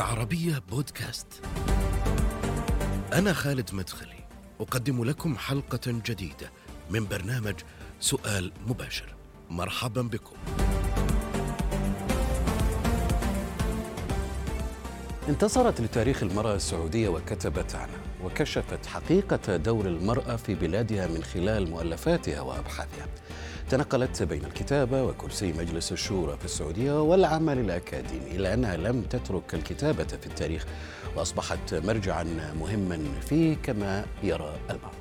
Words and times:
العربية 0.00 0.62
بودكاست. 0.70 1.26
أنا 3.12 3.32
خالد 3.32 3.74
مدخلي، 3.74 4.24
أقدم 4.60 5.04
لكم 5.04 5.36
حلقة 5.36 5.80
جديدة 5.86 6.52
من 6.90 7.06
برنامج 7.06 7.54
سؤال 8.00 8.52
مباشر. 8.66 9.14
مرحبا 9.50 10.02
بكم. 10.02 10.36
انتصرت 15.28 15.80
لتاريخ 15.80 16.22
المرأة 16.22 16.54
السعودية 16.54 17.08
وكتبت 17.08 17.74
عنه 17.74 17.98
وكشفت 18.24 18.86
حقيقة 18.86 19.56
دور 19.56 19.86
المرأة 19.86 20.36
في 20.36 20.54
بلادها 20.54 21.06
من 21.06 21.22
خلال 21.22 21.70
مؤلفاتها 21.70 22.40
وأبحاثها. 22.40 23.06
تنقلت 23.70 24.22
بين 24.22 24.44
الكتابة 24.44 25.04
وكرسي 25.04 25.52
مجلس 25.52 25.92
الشورى 25.92 26.36
في 26.38 26.44
السعودية 26.44 27.02
والعمل 27.02 27.58
الأكاديمي 27.58 28.30
إلا 28.36 28.54
أنها 28.54 28.76
لم 28.76 29.02
تترك 29.02 29.54
الكتابة 29.54 30.04
في 30.04 30.26
التاريخ 30.26 30.66
وأصبحت 31.16 31.74
مرجعا 31.74 32.52
مهما 32.60 32.98
فيه 33.28 33.56
كما 33.62 34.04
يرى 34.22 34.54
المرء. 34.70 34.92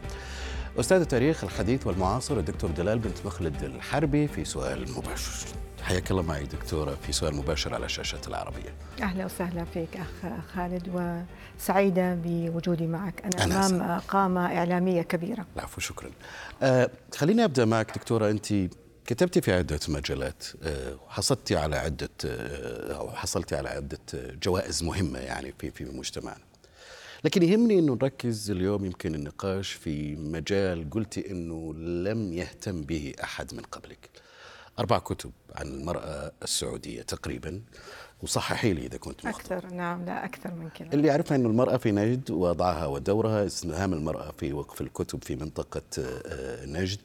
أستاذ 0.79 0.99
التاريخ 0.99 1.43
الحديث 1.43 1.87
والمعاصر 1.87 2.37
الدكتور 2.37 2.71
دلال 2.71 2.99
بنت 2.99 3.25
مخلد 3.25 3.63
الحربي 3.63 4.27
في 4.27 4.45
سؤال 4.45 4.91
مباشر. 4.91 5.47
حياك 5.83 6.11
الله 6.11 6.21
معي 6.21 6.43
دكتورة 6.43 6.97
في 7.05 7.11
سؤال 7.11 7.35
مباشر 7.35 7.73
على 7.73 7.89
شاشة 7.89 8.21
العربية. 8.27 8.73
أهلا 9.01 9.25
وسهلا 9.25 9.65
فيك 9.65 9.97
أخ 9.97 10.31
خالد 10.53 10.89
وسعيدة 11.59 12.15
بوجودي 12.23 12.87
معك. 12.87 13.21
أنا 13.25 13.43
أهلا 13.43 13.65
أمام. 13.65 13.99
قامة 13.99 14.45
إعلامية 14.57 15.01
كبيرة. 15.01 15.45
العفو 15.55 15.81
شكرا. 15.81 16.11
آه 16.61 16.89
خليني 17.15 17.43
أبدأ 17.43 17.65
معك 17.65 17.95
دكتورة. 17.97 18.29
أنت 18.29 18.53
كتبتي 19.05 19.41
في 19.41 19.53
عدة 19.53 19.79
مجالات 19.87 20.43
آه، 20.63 20.95
وحصلتي 20.95 21.55
على 21.55 21.75
عدة 21.75 22.09
آه، 22.25 22.93
أو 22.93 23.11
حصلتي 23.11 23.55
على 23.55 23.69
عدة 23.69 23.99
جوائز 24.43 24.83
مهمة 24.83 25.19
يعني 25.19 25.53
في 25.59 25.71
في 25.71 25.85
مجتمعنا. 25.85 26.43
لكن 27.23 27.43
يهمني 27.43 27.79
إنه 27.79 27.93
نركز 27.93 28.51
اليوم 28.51 28.85
يمكن 28.85 29.15
النقاش 29.15 29.71
في 29.71 30.15
مجال 30.15 30.89
قلتي 30.89 31.31
إنه 31.31 31.73
لم 31.73 32.33
يهتم 32.33 32.81
به 32.81 33.13
أحد 33.23 33.53
من 33.53 33.61
قبلك. 33.61 34.09
أربع 34.79 34.99
كتب 34.99 35.31
عن 35.55 35.67
المرأة 35.67 36.31
السعودية 36.43 37.01
تقريبا 37.01 37.61
وصححي 38.23 38.73
لي 38.73 38.85
إذا 38.85 38.97
كنت 38.97 39.25
مخطئ. 39.25 39.39
أكثر 39.39 39.73
نعم 39.73 40.05
لا 40.05 40.25
أكثر 40.25 40.51
من 40.51 40.69
كذا 40.69 40.93
اللي 40.93 41.07
يعرفها 41.07 41.37
إنه 41.37 41.49
المرأة 41.49 41.77
في 41.77 41.91
نجد 41.91 42.31
وضعها 42.31 42.85
ودورها 42.85 43.45
إسهام 43.45 43.93
المرأة 43.93 44.31
في 44.37 44.53
وقف 44.53 44.81
الكتب 44.81 45.23
في 45.23 45.35
منطقة 45.35 45.81
آه، 45.99 46.65
نجد. 46.65 46.99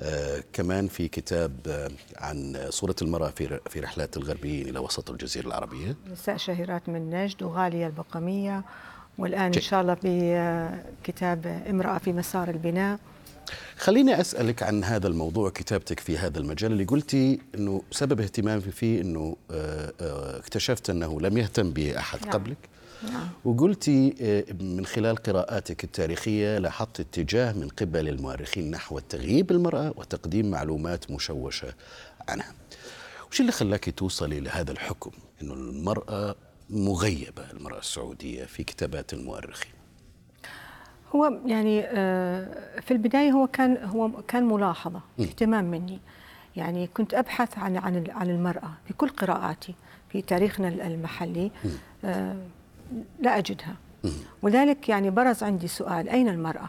آه، 0.00 0.42
كمان 0.52 0.88
في 0.88 1.08
كتاب 1.08 1.52
آه، 1.68 1.90
عن 2.16 2.66
صورة 2.70 2.96
المرأة 3.02 3.30
في 3.30 3.60
في 3.70 3.80
رحلات 3.80 4.16
الغربيين 4.16 4.68
إلى 4.68 4.78
وسط 4.78 5.10
الجزيرة 5.10 5.46
العربية 5.46 5.96
نساء 6.12 6.36
شهيرات 6.36 6.88
من 6.88 7.10
نجد 7.10 7.42
وغالية 7.42 7.86
البقمية 7.86 8.64
والآن 9.18 9.50
جيد. 9.50 9.62
إن 9.62 9.68
شاء 9.68 9.80
الله 9.80 9.96
بكتاب 10.02 11.46
امرأة 11.70 11.98
في 11.98 12.12
مسار 12.12 12.48
البناء 12.48 12.98
خليني 13.76 14.20
أسألك 14.20 14.62
عن 14.62 14.84
هذا 14.84 15.08
الموضوع 15.08 15.50
كتابتك 15.50 16.00
في 16.00 16.18
هذا 16.18 16.38
المجال 16.38 16.72
اللي 16.72 16.84
قلتي 16.84 17.40
أنه 17.54 17.82
سبب 17.90 18.20
اهتمامي 18.20 18.60
فيه 18.60 19.00
أنه 19.00 19.36
آه، 19.50 19.92
آه، 20.00 20.38
اكتشفت 20.38 20.90
أنه 20.90 21.20
لم 21.20 21.38
يهتم 21.38 21.70
به 21.70 21.98
أحد 21.98 22.20
نعم. 22.22 22.32
قبلك. 22.32 22.56
نعم. 23.02 23.28
وقلتي 23.44 24.14
آه، 24.20 24.52
من 24.62 24.86
خلال 24.86 25.16
قراءاتك 25.16 25.84
التاريخية 25.84 26.58
لاحظت 26.58 27.00
اتجاه 27.00 27.52
من 27.52 27.68
قبل 27.68 28.08
المؤرخين 28.08 28.70
نحو 28.70 28.98
تغييب 28.98 29.50
المرأة 29.50 29.94
وتقديم 29.96 30.50
معلومات 30.50 31.10
مشوشة 31.10 31.74
عنها. 32.28 32.54
وش 33.30 33.40
اللي 33.40 33.52
خلاك 33.52 33.94
توصلي 33.96 34.40
لهذا 34.40 34.72
الحكم؟ 34.72 35.10
أنه 35.42 35.54
المرأة 35.54 36.34
مغيبة 36.70 37.50
المرأة 37.50 37.78
السعودية 37.78 38.44
في 38.44 38.64
كتابات 38.64 39.12
المؤرخين. 39.12 39.75
هو 41.14 41.38
يعني 41.46 41.84
آه، 41.84 42.80
في 42.80 42.90
البداية 42.90 43.30
هو 43.30 43.46
كان 43.46 43.76
هو 43.84 44.10
كان 44.28 44.44
ملاحظة 44.48 45.00
اهتمام 45.20 45.64
مني. 45.64 45.98
يعني 46.56 46.86
كنت 46.86 47.14
أبحث 47.14 47.58
عن 47.58 47.76
عن 47.76 48.04
عن 48.10 48.30
المرأة 48.30 48.70
في 48.86 48.92
كل 48.94 49.08
قراءاتي 49.08 49.74
في 50.08 50.22
تاريخنا 50.22 50.68
المحلي 50.68 51.50
آه، 52.04 52.36
لا 53.20 53.38
أجدها. 53.38 53.76
ولذلك 54.42 54.88
يعني 54.88 55.10
برز 55.10 55.42
عندي 55.42 55.68
سؤال 55.68 56.08
أين 56.08 56.28
المرأة؟ 56.28 56.68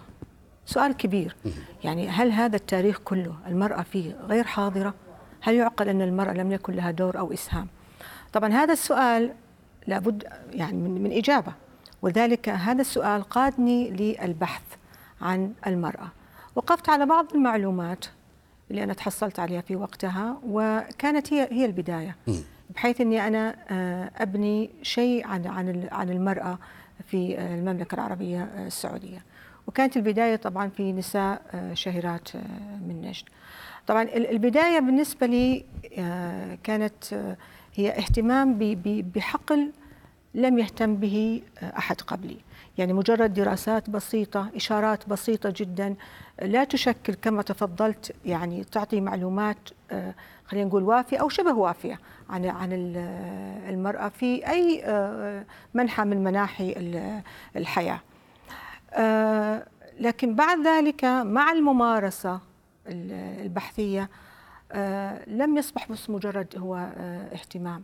سؤال 0.65 0.93
كبير. 0.93 1.35
يعني 1.83 2.07
هل 2.09 2.31
هذا 2.31 2.55
التاريخ 2.55 2.99
كله 3.05 3.35
المرأة 3.47 3.81
فيه 3.81 4.15
غير 4.27 4.43
حاضرة؟ 4.43 4.93
هل 5.41 5.55
يعقل 5.55 5.89
أن 5.89 6.01
المرأة 6.01 6.33
لم 6.33 6.51
يكن 6.51 6.73
لها 6.73 6.91
دور 6.91 7.19
أو 7.19 7.33
إسهام؟ 7.33 7.67
طبعا 8.33 8.49
هذا 8.49 8.73
السؤال 8.73 9.33
لابد 9.87 10.23
يعني 10.51 10.77
من, 10.77 11.03
من 11.03 11.11
إجابة. 11.11 11.53
ولذلك 12.01 12.49
هذا 12.49 12.81
السؤال 12.81 13.23
قادني 13.23 13.89
للبحث 13.89 14.61
عن 15.21 15.53
المرأة. 15.67 16.07
وقفت 16.55 16.89
على 16.89 17.05
بعض 17.05 17.33
المعلومات 17.35 18.05
اللي 18.71 18.83
أنا 18.83 18.93
تحصلت 18.93 19.39
عليها 19.39 19.61
في 19.61 19.75
وقتها 19.75 20.37
وكانت 20.47 21.33
هي 21.33 21.47
هي 21.51 21.65
البداية. 21.65 22.15
بحيث 22.75 23.01
أني 23.01 23.27
أنا 23.27 23.55
آه، 23.69 24.11
أبني 24.17 24.69
شيء 24.81 25.27
عن 25.27 25.47
عن 25.47 25.87
عن 25.91 26.09
المرأة 26.09 26.59
في 27.07 27.37
آه، 27.39 27.55
المملكة 27.55 27.95
العربية 27.95 28.43
آه، 28.43 28.67
السعودية. 28.67 29.23
وكانت 29.67 29.97
البداية 29.97 30.35
طبعا 30.35 30.69
في 30.69 30.91
نساء 30.93 31.41
شهيرات 31.73 32.29
من 32.87 33.01
نجد. 33.01 33.23
طبعا 33.87 34.03
ال- 34.03 34.29
البداية 34.31 34.79
بالنسبة 34.79 35.27
لي 35.27 35.65
كانت 36.63 37.13
هي 37.75 37.89
اهتمام 37.97 38.57
بحقل 39.15 39.71
لم 40.37 40.59
يهتم 40.59 40.95
به 40.95 41.41
أحد 41.63 42.01
قبلي. 42.01 42.37
يعني 42.77 42.93
مجرد 42.93 43.33
دراسات 43.33 43.89
بسيطة 43.89 44.49
إشارات 44.55 45.09
بسيطة 45.09 45.53
جدا 45.55 45.95
لا 46.41 46.63
تشكل 46.63 47.13
كما 47.13 47.41
تفضلت 47.41 48.15
يعني 48.25 48.63
تعطي 48.63 49.01
معلومات 49.01 49.57
آه، 49.91 50.13
خلينا 50.45 50.67
نقول 50.67 50.83
وافية 50.83 51.17
أو 51.17 51.29
شبه 51.29 51.53
وافية 51.53 51.99
عن 52.29 52.45
عن 52.45 52.73
ال- 52.73 52.97
المرأة 53.73 54.07
في 54.09 54.47
أي 54.49 54.81
آه، 54.85 55.45
منحى 55.73 56.03
من 56.03 56.23
مناحي 56.23 56.71
ال- 56.77 57.21
الحياة. 57.55 57.99
آه، 58.93 59.65
لكن 59.99 60.35
بعد 60.35 60.67
ذلك 60.67 61.05
مع 61.05 61.51
الممارسة 61.51 62.39
ال- 62.87 63.41
البحثية 63.41 64.09
آه، 64.71 65.29
لم 65.29 65.57
يصبح 65.57 65.91
بس 65.91 66.09
مجرد 66.09 66.47
هو 66.57 66.75
آه، 66.75 67.33
اهتمام. 67.33 67.83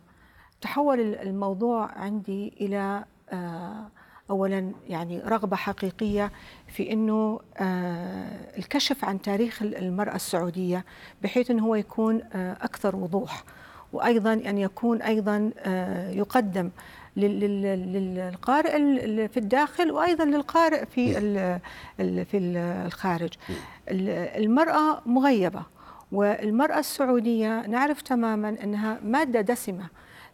تحول 0.63 0.99
الموضوع 1.15 1.91
عندي 1.91 2.53
إلى 2.61 3.03
آه، 3.29 3.87
اولا 4.29 4.71
يعني 4.89 5.19
رغبة 5.19 5.55
حقيقية 5.55 6.31
في 6.67 6.91
إنه 6.91 7.39
آه، 7.57 8.27
الكشف 8.57 9.05
عن 9.05 9.21
تاريخ 9.21 9.61
المرأة 9.61 10.15
السعودية 10.15 10.85
بحيث 11.23 11.51
إنه 11.51 11.65
هو 11.65 11.75
يكون 11.75 12.21
آه، 12.33 12.53
أكثر 12.61 12.95
وضوح 12.95 13.43
وأيضا 13.93 14.33
أن 14.33 14.57
يكون 14.57 15.01
أيضا 15.01 15.51
يقدم 16.11 16.69
لل- 17.17 17.39
لل- 17.39 17.93
للقارئ 18.15 18.71
في 19.27 19.37
الداخل 19.37 19.91
وأيضا 19.91 20.25
للقارئ 20.25 20.85
في 20.85 21.13
في 22.25 22.37
الخارج. 22.37 23.33
ال- 23.89 24.43
المرأة 24.43 25.01
مغيبة 25.05 25.61
والمرأة 26.11 26.79
السعودية 26.79 27.67
نعرف 27.67 28.01
تماما 28.01 28.49
إنها 28.63 28.99
مادة 29.03 29.41
دسمة 29.41 29.85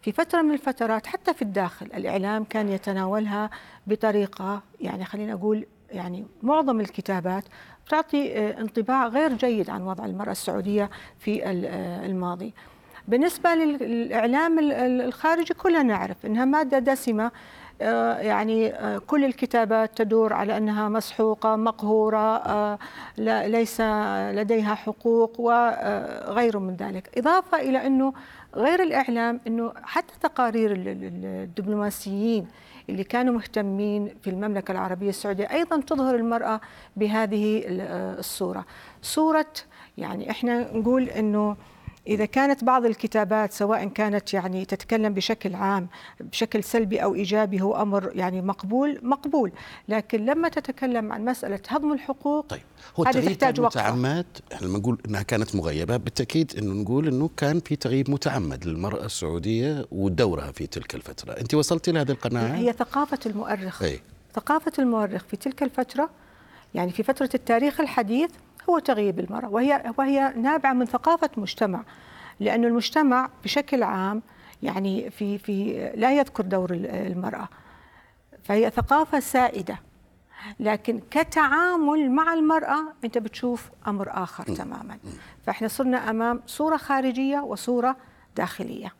في 0.01 0.11
فترة 0.11 0.41
من 0.41 0.51
الفترات 0.53 1.07
حتى 1.07 1.33
في 1.33 1.41
الداخل 1.41 1.85
الإعلام 1.85 2.43
كان 2.43 2.69
يتناولها 2.69 3.49
بطريقة 3.87 4.61
يعني 4.81 5.05
خلينا 5.05 5.33
أقول 5.33 5.65
يعني 5.91 6.25
معظم 6.43 6.79
الكتابات 6.79 7.43
تعطي 7.89 8.37
آه، 8.39 8.61
انطباع 8.61 9.07
غير 9.07 9.33
جيد 9.33 9.69
عن 9.69 9.81
وضع 9.81 10.05
المرأة 10.05 10.31
السعودية 10.31 10.89
في 11.19 11.45
آه، 11.45 12.05
الماضي. 12.05 12.53
بالنسبة 13.07 13.55
لل- 13.55 13.83
للإعلام 13.83 14.59
ال- 14.59 14.71
ال- 14.71 15.01
الخارجي 15.01 15.53
كلنا 15.53 15.83
نعرف 15.83 16.25
أنها 16.25 16.45
مادة 16.45 16.79
دسمة 16.79 17.31
آه، 17.81 18.17
يعني 18.17 18.73
كل 19.07 19.25
الكتابات 19.25 19.97
تدور 19.97 20.33
على 20.33 20.57
مقهورة 21.55 22.37
آه، 22.37 22.79
لا- 23.17 23.47
ليس 23.47 23.81
لديها 24.41 24.75
حقوق 24.75 25.39
وغير 25.39 26.59
من 26.59 26.75
ذلك. 26.75 27.17
إضافة 27.17 27.57
إلى 27.61 27.87
أنه 27.87 28.13
غير 28.55 28.83
الإعلام 28.83 29.39
أنه 29.47 29.73
حتى 29.83 30.13
تقارير 30.21 30.71
ال- 30.71 30.87
ال- 30.87 31.25
الدبلوماسيين 31.25 32.47
اللي 32.89 33.03
كانوا 33.03 33.33
مهتمين 33.33 34.09
في 34.23 34.29
المملكة 34.29 34.71
العربية 34.71 35.09
السعودية 35.09 35.51
أيضا 35.51 35.81
تظهر 35.81 36.15
المرأة 36.15 36.61
بهذه 36.95 37.57
ال- 37.67 37.81
الصورة. 38.19 38.65
صورة 39.01 39.45
يعني 39.97 40.31
إحنا 40.31 40.77
نقول 40.77 41.03
أنه 41.03 41.55
إذا 42.09 42.25
كانت 42.25 42.63
بعض 42.63 42.85
الكتابات 42.85 43.53
سواء 43.53 43.87
كانت 43.87 44.33
يعني 44.33 44.65
تتكلم 44.65 45.13
بشكل 45.13 45.55
عام 45.55 45.87
بشكل 46.19 46.63
سلبي 46.63 47.03
أو 47.03 47.15
إيجابي 47.15 47.61
هو 47.61 47.81
أمر 47.81 48.11
يعني 48.15 48.41
مقبول 48.41 48.99
مقبول. 49.03 49.51
لكن 49.89 50.25
لما 50.25 50.49
تتكلم 50.49 51.11
عن 51.13 51.25
مسألة 51.25 51.59
هضم 51.67 51.93
الحقوق 51.93 52.45
طيب 52.45 52.61
هو 52.99 53.03
هذه 53.03 53.25
تحتاج 53.25 53.59
وقفة. 53.59 53.81
متعمد؟ 53.81 54.25
إحنا 54.53 54.67
لما 54.67 54.77
نقول 54.79 54.97
إنها 55.05 55.21
كانت 55.21 55.55
مغيبة 55.55 55.97
بالتأكيد 55.97 56.53
إنه 56.57 56.73
نقول 56.73 57.07
إنه 57.07 57.29
كان 57.37 57.59
في 57.59 57.75
تغييب 57.75 58.09
متعمد 58.09 58.65
للمرأة 58.65 59.05
السعودية 59.05 59.85
ودورها 59.91 60.51
في 60.51 60.67
تلك 60.67 60.95
الفترة. 60.95 61.31
أنت 61.31 61.53
وصلتي 61.53 61.91
لهذه 61.91 62.11
القناعة؟ 62.11 62.55
هي 62.55 62.73
ثقافة 62.73 63.19
المؤرخ. 63.25 63.83
أي. 63.83 63.99
ثقافة 64.35 64.71
المؤرخ 64.79 65.23
في 65.23 65.37
تلك 65.37 65.63
الفترة 65.63 66.09
يعني 66.73 66.91
في 66.91 67.03
فترة 67.03 67.29
التاريخ 67.33 67.81
الحديث 67.81 68.29
هو 68.69 68.79
تغييب 68.79 69.19
المرأة 69.19 69.49
وهي 69.49 69.93
وهي 69.97 70.33
نابعة 70.35 70.73
من 70.73 70.85
ثقافة 70.85 71.29
مجتمع 71.37 71.83
لأن 72.39 72.65
المجتمع 72.65 73.29
بشكل 73.43 73.83
عام 73.83 74.21
يعني 74.63 75.09
في 75.09 75.37
في 75.37 75.73
لا 75.95 76.11
يذكر 76.17 76.43
دور 76.43 76.71
ال- 76.71 76.85
المرأة 76.85 77.47
فهي 78.43 78.69
ثقافة 78.69 79.19
سائدة. 79.19 79.79
لكن 80.59 80.99
كتعامل 81.11 82.11
مع 82.11 82.33
المرأة 82.33 82.79
أنت 83.03 83.17
بتشوف 83.17 83.69
أمر 83.87 84.09
آخر 84.23 84.43
تماما. 84.43 84.97
فإحنا 85.45 85.67
صرنا 85.67 86.09
أمام 86.09 86.41
صورة 86.45 86.77
خارجية 86.77 87.39
وصورة 87.39 87.95
داخلية. 88.35 88.93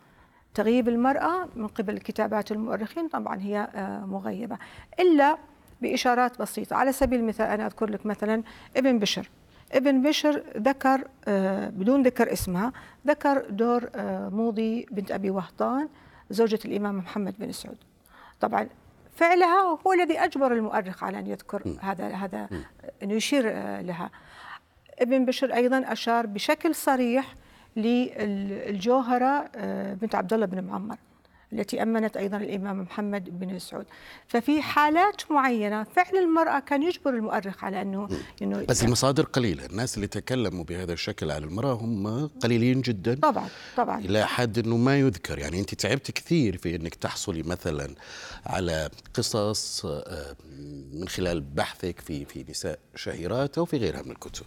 تغييب 0.53 0.87
المرأة 0.89 1.47
من 1.55 1.67
قبل 1.67 1.97
كتابات 1.97 2.51
المؤرخين 2.51 3.07
طبعا 3.07 3.41
هي 3.41 3.67
آه، 3.75 4.05
مغيبة 4.05 4.57
إلا 4.99 5.37
بإشارات 5.81 6.41
بسيطة. 6.41 6.75
على 6.75 6.91
سبيل 6.91 7.19
المثال 7.19 7.45
أنا 7.47 7.65
أذكر 7.65 7.89
لك 7.89 8.05
مثلا 8.05 8.43
ابن 8.77 8.99
بشر. 8.99 9.29
ابن 9.71 10.01
بشر 10.01 10.43
ذكر 10.57 11.07
آه، 11.27 11.69
بدون 11.69 12.03
ذكر 12.03 12.33
اسمها 12.33 12.73
ذكر 13.07 13.45
دور 13.49 13.89
آه، 13.95 14.29
موضي 14.29 14.85
بنت 14.91 15.11
أبي 15.11 15.29
وهطان 15.29 15.89
زوجة 16.29 16.59
الإمام 16.65 16.97
محمد 16.97 17.35
بن 17.39 17.51
سعود. 17.51 17.77
طبعا 18.39 18.67
فعلها 19.15 19.79
هو 19.87 19.93
الذي 19.93 20.19
أجبر 20.19 20.51
المؤرخ 20.53 21.03
على 21.03 21.19
أن 21.19 21.27
يذكر 21.27 21.77
هذا 21.81 22.07
هذا 22.07 22.49
أنه 23.03 23.13
يشير 23.13 23.43
آه، 23.45 23.81
لها. 23.81 24.09
ابن 24.99 25.25
بشر 25.25 25.53
أيضا 25.53 25.83
أشار 25.91 26.25
بشكل 26.25 26.75
صريح 26.75 27.35
للجوهرة 27.75 29.49
آه، 29.55 29.93
بنت 29.93 30.15
عبد 30.15 30.33
الله 30.33 30.45
بن 30.45 30.63
معمر. 30.63 30.97
التي 31.53 31.83
أمنت 31.83 32.17
أيضا 32.17 32.37
الإمام 32.37 32.81
محمد 32.81 33.39
بن 33.39 33.59
سعود 33.59 33.85
ففي 34.27 34.61
حالات 34.61 35.31
معينة 35.31 35.83
فعل 35.83 36.17
المرأة 36.17 36.59
كان 36.59 36.83
يجبر 36.83 37.09
المؤرخ 37.09 37.63
على 37.63 37.81
أنه 37.81 38.09
إنه 38.41 38.65
بس 38.69 38.83
المصادر 38.83 39.23
قليلة. 39.23 39.65
الناس 39.65 39.95
اللي 39.95 40.07
تكلموا 40.07 40.63
بهذا 40.63 40.93
الشكل 40.93 41.31
على 41.31 41.45
المرأة 41.45 41.73
هم 41.73 42.27
قليلين 42.27 42.81
جدا. 42.81 43.15
طبعا 43.15 43.47
طبعا. 43.77 43.99
إلى 43.99 44.27
حد 44.27 44.57
إنه 44.57 44.77
ما 44.77 44.99
يذكر. 44.99 45.39
يعني 45.39 45.59
أنت 45.59 45.75
تعبت 45.75 46.11
كثير 46.11 46.57
في 46.57 46.75
إنك 46.75 46.95
تحصلي 46.95 47.43
مثلا 47.43 47.95
على 48.45 48.89
قصص 49.13 49.85
آه، 49.85 50.35
من 50.93 51.07
خلال 51.07 51.41
بحثك 51.41 51.99
في 51.99 52.25
في 52.25 52.45
نساء 52.49 52.79
شهيرات 52.95 53.57
أو 53.57 53.65
في 53.65 53.77
غيرها 53.77 54.01
من 54.01 54.11
الكتب. 54.11 54.45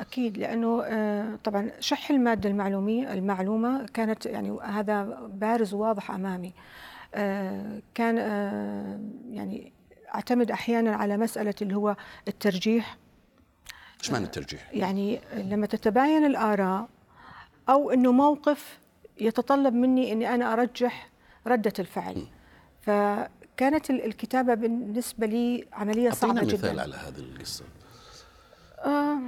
أكيد 0.00 0.38
لأنه 0.38 0.82
آه، 0.84 1.38
طبعا 1.44 1.70
شح 1.80 2.10
المادة 2.10 2.48
المعلوميه 2.50 3.12
المعلومة 3.12 3.86
كانت 3.86 4.26
يعني 4.26 4.58
هذا 4.62 5.02
بارز 5.32 5.74
وواضح 5.74 6.10
أمامي. 6.10 6.52
آه، 7.14 7.82
كان 7.94 8.18
آه، 8.18 9.00
يعني 9.30 9.72
أعتمد 10.14 10.50
أحيانا 10.50 10.94
على 10.96 11.16
مسألة 11.16 11.54
اللي 11.62 11.76
هو 11.76 11.96
الترجيح. 12.28 12.96
إيش 14.00 14.10
معنى 14.10 14.24
الترجيح؟ 14.24 14.70
يعني 14.72 15.20
لما 15.34 15.66
تتباين 15.66 16.24
الآراء 16.26 16.88
أو 17.68 17.90
أنه 17.90 18.12
موقف 18.12 18.78
يتطلب 19.20 19.74
مني 19.74 20.12
أني 20.12 20.34
أنا 20.34 20.52
أرجح 20.52 21.08
ردة 21.46 21.72
الفعل. 21.78 22.26
فكانت 22.80 23.90
ال- 23.90 24.04
الكتابة 24.04 24.54
بالنسبة 24.54 25.26
لي 25.26 25.66
عملية 25.72 26.10
صعبة 26.10 26.32
اعطينا 26.38 26.52
مثال 26.54 26.70
جدا 26.72 26.82
على 26.82 26.94
هذه 26.94 27.18
القصة. 27.18 27.64
آه 28.84 29.18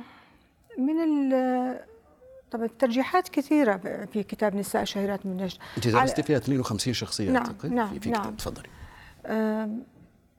من 0.78 1.00
ال 1.00 1.92
طبعا 2.50 2.64
الترجيحات 2.64 3.28
كثيرة 3.28 3.76
في 4.12 4.22
كتاب 4.22 4.56
نساء 4.56 4.84
شهيرات 4.84 5.26
من 5.26 5.36
نجد. 5.36 5.58
انت 5.76 5.88
درستي 5.88 6.22
فيها 6.22 6.36
52 6.36 6.94
شخصية 6.94 7.30
نعم، 7.30 7.36
أعتقد. 7.42 7.72
نعم، 7.72 7.88
في, 7.88 8.00
في 8.00 8.10
نعم. 8.10 8.22
كتاب 8.22 8.36
تفضلي 8.36 8.68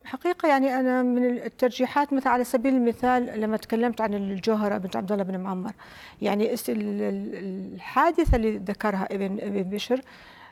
حقيقة 0.06 0.48
يعني 0.48 0.80
أنا 0.80 1.04
من 1.04 1.26
الترجيحات 1.26 2.14
مثل 2.14 2.28
على 2.28 2.44
سبيل 2.44 2.76
المثال 2.76 3.42
لما 3.42 3.58
تكلمت 3.58 4.02
عن 4.02 4.14
الجوهرة 4.14 4.78
بنت 4.78 4.96
عبد 4.96 5.12
الله 5.12 5.24
بن 5.24 5.40
معمر 5.40 5.72
يعني 6.22 6.56
الحادثة 6.70 8.36
اللي 8.36 8.58
ذكرها 8.58 9.08
ابن 9.12 9.40
ابن 9.40 9.64
بشر 9.64 10.02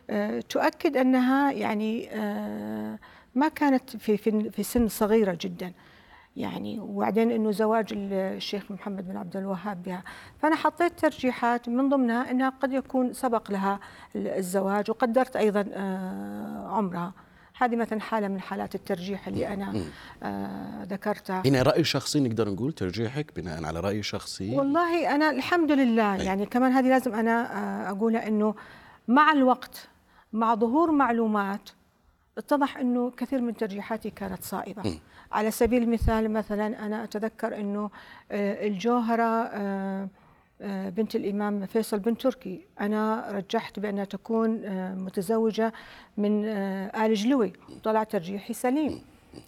آه، 0.10 0.40
تؤكد 0.40 0.98
أنها 0.98 1.52
يعني 1.52 2.10
آه، 2.12 3.00
ما 3.36 3.48
كانت 3.48 3.98
في 3.98 4.18
في 4.18 4.50
في 4.50 4.64
سن 4.64 4.88
صغيرة 4.88 5.38
جدا. 5.42 5.74
يعني 6.36 6.80
وبعدين 6.80 7.32
إنه 7.32 7.52
زواج 7.52 7.88
الشيخ 7.94 8.72
محمد 8.72 9.08
بن 9.08 9.18
عبد 9.18 9.38
الوهاب 9.38 9.84
بها. 9.84 10.04
فأنا 10.40 10.56
حطيت 10.56 11.00
ترجيحات 11.00 11.70
من 11.70 11.90
ضمنها 11.90 12.32
إنها 12.32 12.50
قد 12.50 12.74
يكون 12.74 13.14
سبق 13.14 13.52
لها 13.52 13.80
الزواج 14.16 14.90
وقدرت 14.90 15.36
أيضا 15.36 15.66
آه، 15.74 16.68
عمرها. 16.68 17.14
هذه 17.58 17.76
مثلا 17.76 18.02
حالة 18.02 18.28
من 18.28 18.42
حالات 18.42 18.76
الترجيح 18.76 19.28
اللي 19.28 19.48
أنا 19.48 19.84
آه، 20.24 20.84
ذكرتها. 20.84 21.44
هنا 21.46 21.62
رأي 21.62 21.84
شخصي 21.84 22.20
نقدر 22.20 22.50
نقول 22.50 22.74
ترجيحك 22.74 23.36
بناء 23.36 23.66
على 23.66 23.80
رأي 23.80 24.04
شخصي؟ 24.04 24.56
والله 24.56 25.16
أنا 25.16 25.30
الحمد 25.30 25.72
لله. 25.72 26.16
يعني 26.16 26.46
كمان 26.46 26.72
هذه 26.72 26.90
لازم 26.90 27.14
أنا 27.14 27.58
آه، 27.58 27.92
أقولها 27.92 28.28
إنه 28.28 28.56
مع 29.08 29.32
الوقت 29.32 29.88
مع 30.34 30.56
ظهور 30.56 30.92
معلومات 30.92 31.70
اتضح 32.42 32.78
إنه 32.78 33.12
كثير 33.12 33.42
من 33.42 33.56
ترجيحاتي 33.58 34.10
كانت 34.10 34.44
صائبة. 34.44 35.00
على 35.32 35.52
سبيل 35.52 35.84
المثال 35.84 36.32
مثلا 36.34 36.86
أنا 36.86 37.04
أتذكر 37.04 37.56
إنه 37.60 37.90
آه، 38.32 38.68
الجوهرة 38.68 39.24
آه، 39.54 40.08
آه، 40.62 40.90
بنت 40.90 41.16
الإمام 41.16 41.66
فيصل 41.66 42.00
بن 42.00 42.18
تركي 42.18 42.66
أنا 42.82 43.28
رجحت 43.32 43.80
بأنها 43.80 44.06
تكون 44.06 44.50
متزوجة 45.04 45.74
من 46.18 46.46
آل 46.96 47.14
جلوي. 47.14 47.54
طلع 47.84 48.04
ترجيحي 48.04 48.54
سليم. 48.54 49.02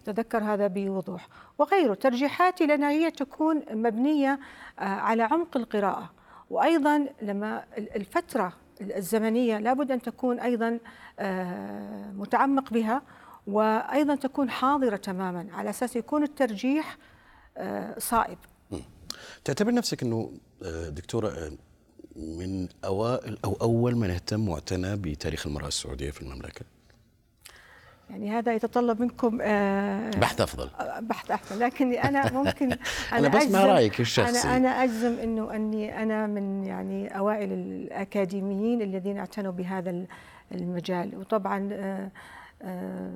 تذكر 0.06 0.44
هذا 0.44 0.68
بوضوح. 0.68 1.28
وغيره 1.58 1.94
ترجيحاتي 1.94 2.66
لأنها 2.66 2.90
هي 2.92 3.12
تكون 3.12 3.62
مبنية 3.72 4.40
آه، 4.80 4.84
على 4.84 5.24
عمق 5.24 5.58
القراءة. 5.58 6.10
وأيضا 6.50 7.08
لما 7.22 7.64
ال- 7.78 7.96
الفترة 7.96 8.54
الزمنية 8.82 9.58
لابد 9.58 9.92
أن 9.92 10.02
تكون 10.02 10.40
أيضا 10.40 10.80
آه، 11.20 12.12
متعمق 12.12 12.74
بها 12.74 13.02
وأيضا 13.48 14.16
تكون 14.16 14.50
حاضرة 14.50 14.96
تماما 14.96 15.48
على 15.54 15.70
أساس 15.70 15.96
يكون 15.96 16.24
الترجيح 16.24 16.98
آه، 17.58 18.00
صائب. 18.00 18.38
تعتبر 19.46 19.74
نفسك 19.74 20.04
إنه 20.04 20.32
آه، 20.64 20.90
دكتورة 20.90 21.28
آه، 21.30 21.52
من 22.16 22.68
أوائل 22.86 23.38
أو 23.46 23.58
أول 23.62 23.96
من 23.96 24.10
اهتم 24.10 24.50
واعتنى 24.50 24.96
بتاريخ 24.96 25.48
المرأة 25.48 25.68
السعودية 25.68 26.12
في 26.12 26.22
المملكة؟ 26.22 26.66
يعني 28.10 28.32
هذا 28.32 28.54
يتطلب 28.56 29.02
منكم 29.02 29.38
بحث 30.18 30.42
أفضل. 30.42 30.70
بحث 31.00 31.32
أحسن 31.32 31.60
لكني 31.60 32.04
أنا 32.04 32.32
ممكن 32.32 32.78
أنا 33.14 33.28
بسمع 33.28 33.66
رأيك 33.66 34.00
الشخصي. 34.00 34.48
أنا 34.48 34.58
أنا 34.58 34.70
أجزم 34.84 35.14
إنه 35.24 35.56
أني 35.56 36.04
أنا 36.04 36.28
من 36.28 36.66
يعني 36.66 37.18
أوائل 37.18 37.52
الأكاديميين 37.54 38.82
الذين 38.82 39.18
اعتنوا 39.18 39.52
بهذا 39.52 39.90
ال- 39.90 40.08
المجال. 40.52 41.18
وطبعا 41.18 41.70
آه، 41.74 42.12
آه، 42.62 43.12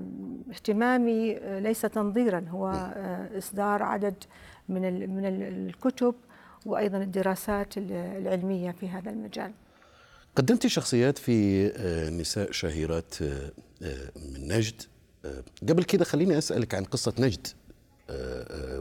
اهتمامي 0.51 1.37
آه، 1.37 1.59
ليس 1.59 1.81
تنظيرا 1.81 2.45
هو 2.49 2.91
إصدار 3.37 3.83
عدد 3.83 4.23
من 4.69 5.09
من 5.15 5.25
ال- 5.25 5.43
الكتب 5.67 6.15
وأيضا 6.65 6.97
الدراسات 6.97 7.77
ال- 7.77 7.91
العلمية 7.91 8.71
في 8.71 8.89
هذا 8.89 9.09
المجال. 9.09 9.51
قدمتي 10.35 10.69
شخصيات 10.69 11.17
في 11.17 11.67
نساء 12.19 12.51
شهيرات 12.51 13.15
من 14.15 14.47
نجد. 14.47 14.81
قبل 15.69 15.83
كده 15.83 16.05
خليني 16.05 16.37
أسألك 16.37 16.75
عن 16.75 16.83
قصة 16.83 17.13
نجد. 17.19 17.47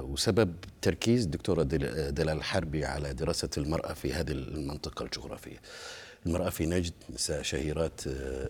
وسبب 0.03 0.55
تركيز 0.83 1.25
الدكتورة 1.25 1.63
دل- 1.63 2.15
دلال 2.15 2.37
الحربي 2.37 2.85
على 2.85 3.15
دراسة 3.15 3.49
المرأة 3.59 3.93
في 3.93 4.13
هذه 4.15 4.31
المنطقة 4.33 5.03
الجغرافية. 5.05 5.57
المرأة 6.27 6.49
في 6.51 6.67
نجد 6.67 6.93
نساء 7.15 7.43
شهيرات 7.43 8.01
آه، 8.07 8.49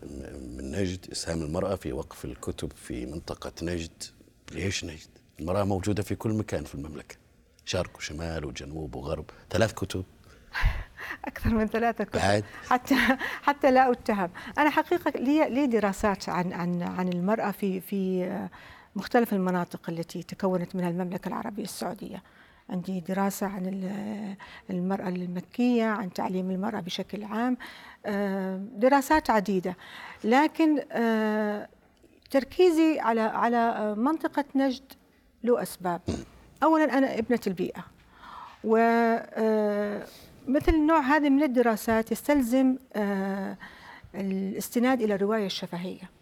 من 0.56 0.71
نجد 0.71 1.06
إسهام 1.12 1.42
المرأة 1.42 1.75
في 1.75 1.92
وقف 1.92 2.25
الكتب 2.25 2.73
في 2.73 3.06
منطقة 3.06 3.52
نجد 3.62 3.90
ليش 4.52 4.85
نجد؟ 4.85 5.09
المرأة 5.40 5.64
موجودة 5.64 6.02
في 6.02 6.14
كل 6.14 6.30
مكان 6.30 6.64
في 6.64 6.75
المملكة 6.75 7.16
شرق 7.64 7.97
وشمال 7.97 8.45
وجنوب 8.45 8.95
وغرب 8.95 9.25
ثلاث 9.50 9.73
كتب 9.73 10.04
أكثر 11.25 11.50
من 11.50 11.66
ثلاثة 11.66 12.04
كتب 12.04 12.18
بعد؟ 12.21 12.45
حتى 12.68 12.95
حتى 13.47 13.71
لا 13.71 13.92
أتهم 13.92 14.30
أنا 14.59 14.71
حقيقة 14.71 15.11
لي 15.21 15.49
لي 15.50 15.66
دراسات 15.66 16.28
عن 16.28 16.52
عن 16.52 16.83
عن 16.83 17.09
المرأة 17.09 17.50
في 17.50 17.80
في 17.80 18.49
مختلف 18.97 19.33
المناطق 19.33 19.91
التي 19.91 20.23
تكونت 20.23 20.76
منها 20.76 20.91
المملكة 20.91 21.29
العربية 21.29 21.62
السعودية. 21.62 22.23
عندي 22.71 23.00
دراسة 23.00 23.47
عن 23.47 23.67
المرأة 24.71 25.09
المكية 25.09 25.85
عن 25.85 26.12
تعليم 26.12 26.50
المرأة 26.50 26.81
بشكل 26.81 27.25
عام 27.25 27.57
آه، 28.07 28.61
دراسات 28.73 29.31
عديدة. 29.31 29.76
لكن 30.25 30.81
آه، 30.93 31.69
تركيزي 32.31 33.00
على 33.00 33.21
على 33.21 33.95
منطقة 33.99 34.45
نجد 34.55 34.93
له 35.45 35.62
أسباب. 35.62 36.00
أولا 36.62 36.99
أنا 36.99 37.19
ابنة 37.19 37.41
البيئة. 37.47 37.85
ومثل 38.65 40.03
النوع 40.69 41.00
هذا 41.00 41.29
من 41.29 41.43
الدراسات 41.43 42.12
يستلزم 42.12 42.76
الاستناد 44.15 45.03
إلى 45.03 45.15
الرواية 45.15 45.47
الشفهية. 45.47 46.15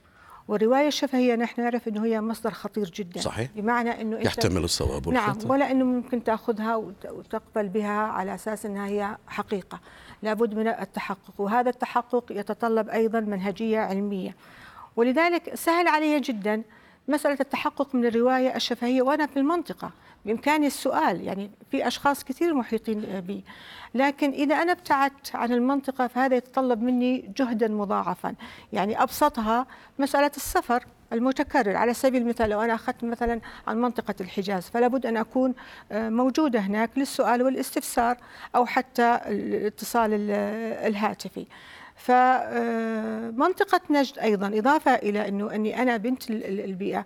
والرواية 0.48 0.88
الشفهيه 0.88 1.34
نحن 1.34 1.62
نعرف 1.62 1.88
إنه 1.88 2.04
هي 2.04 2.20
مصدر 2.20 2.50
خطير 2.50 2.90
جدا. 2.90 3.20
صحيح. 3.20 3.50
بمعنى 3.56 4.00
إنه 4.00 4.16
يحتمل 4.18 4.64
الصواب 4.64 5.08
نعم 5.08 5.38
ولا 5.46 5.70
إنه 5.70 5.84
ممكن 5.84 6.24
تأخذها 6.24 6.76
وتقبل 7.04 7.68
بها 7.68 8.00
على 8.00 8.34
أساس 8.34 8.66
إنها 8.66 8.86
هي 8.86 9.16
حقيقة. 9.26 9.80
لابد 10.22 10.54
من 10.54 10.68
التحقق 10.68 11.34
وهذا 11.38 11.70
التحقق 11.70 12.24
يتطلب 12.30 12.88
أيضا 12.88 13.20
منهجية 13.20 13.78
علمية. 13.80 14.36
ولذلك 14.96 15.54
سهل 15.54 15.88
علي 15.88 16.20
جدا 16.20 16.62
مسألة 17.08 17.36
التحقق 17.40 17.94
من 17.94 18.06
الرواية 18.06 18.56
الشفهية 18.56 19.02
وأنا 19.02 19.26
في 19.26 19.38
المنطقة. 19.38 19.90
بإمكاني 20.24 20.66
السؤال 20.66 21.20
يعني 21.20 21.50
في 21.70 21.86
أشخاص 21.86 22.24
كثير 22.24 22.54
محيطين 22.54 23.20
بي. 23.20 23.44
لكن 23.94 24.30
إذا 24.30 24.54
أنا 24.54 24.72
ابتعدت 24.72 25.36
عن 25.36 25.52
المنطقة 25.52 26.06
فهذا 26.06 26.36
يتطلب 26.36 26.82
مني 26.82 27.32
جهدا 27.36 27.68
مضاعفا. 27.68 28.34
يعني 28.72 29.02
أبسطها 29.02 29.66
مسألة 29.98 30.30
السفر 30.36 30.84
المتكرر. 31.12 31.76
على 31.76 31.94
سبيل 31.94 32.22
المثال 32.22 32.50
لو 32.50 32.60
أنا 32.60 32.74
أخذت 32.74 33.04
مثلا 33.04 33.40
عن 33.66 33.80
منطقة 33.80 34.14
الحجاز 34.20 34.62
فلا 34.68 34.88
بد 34.88 35.06
أن 35.06 35.16
أكون 35.16 35.54
آه، 35.92 36.08
موجودة 36.08 36.58
هناك 36.60 36.90
للسؤال 36.96 37.42
والاستفسار 37.42 38.16
أو 38.56 38.66
حتى 38.66 39.20
الاتصال 39.26 40.30
الهاتفي. 40.86 41.46
فمنطقة 41.96 43.80
آه، 43.90 43.92
نجد 43.92 44.18
أيضا 44.18 44.58
إضافة 44.58 44.94
إلى 44.94 45.28
أنه 45.28 45.54
أني 45.54 45.82
أنا 45.82 45.96
بنت 45.96 46.30
البيئة. 46.30 47.04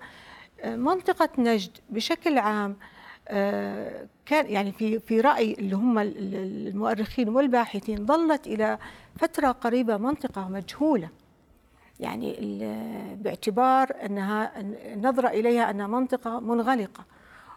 آه، 0.61 0.77
منطقة 0.77 1.29
نجد 1.39 1.71
بشكل 1.91 2.39
عام 2.39 2.77
كان 4.27 4.47
يعني 4.47 4.73
في 4.73 4.99
في 4.99 5.21
رأي 5.21 5.53
اللي 5.53 5.77
هم 5.77 5.99
المؤرخين 5.99 7.29
والباحثين 7.29 8.07
ظلت 8.07 8.47
إلى 8.47 8.79
فترة 9.17 9.53
قريبة 9.53 9.97
منطقة 9.97 10.49
مجهولة. 10.49 11.09
يعني 12.01 12.59
باعتبار 13.21 13.89
أنها 14.05 14.61
النظره 14.61 15.29
إليها 15.29 15.71
انها 15.71 15.87
منطقة 15.87 16.41
منغلقة. 16.41 17.05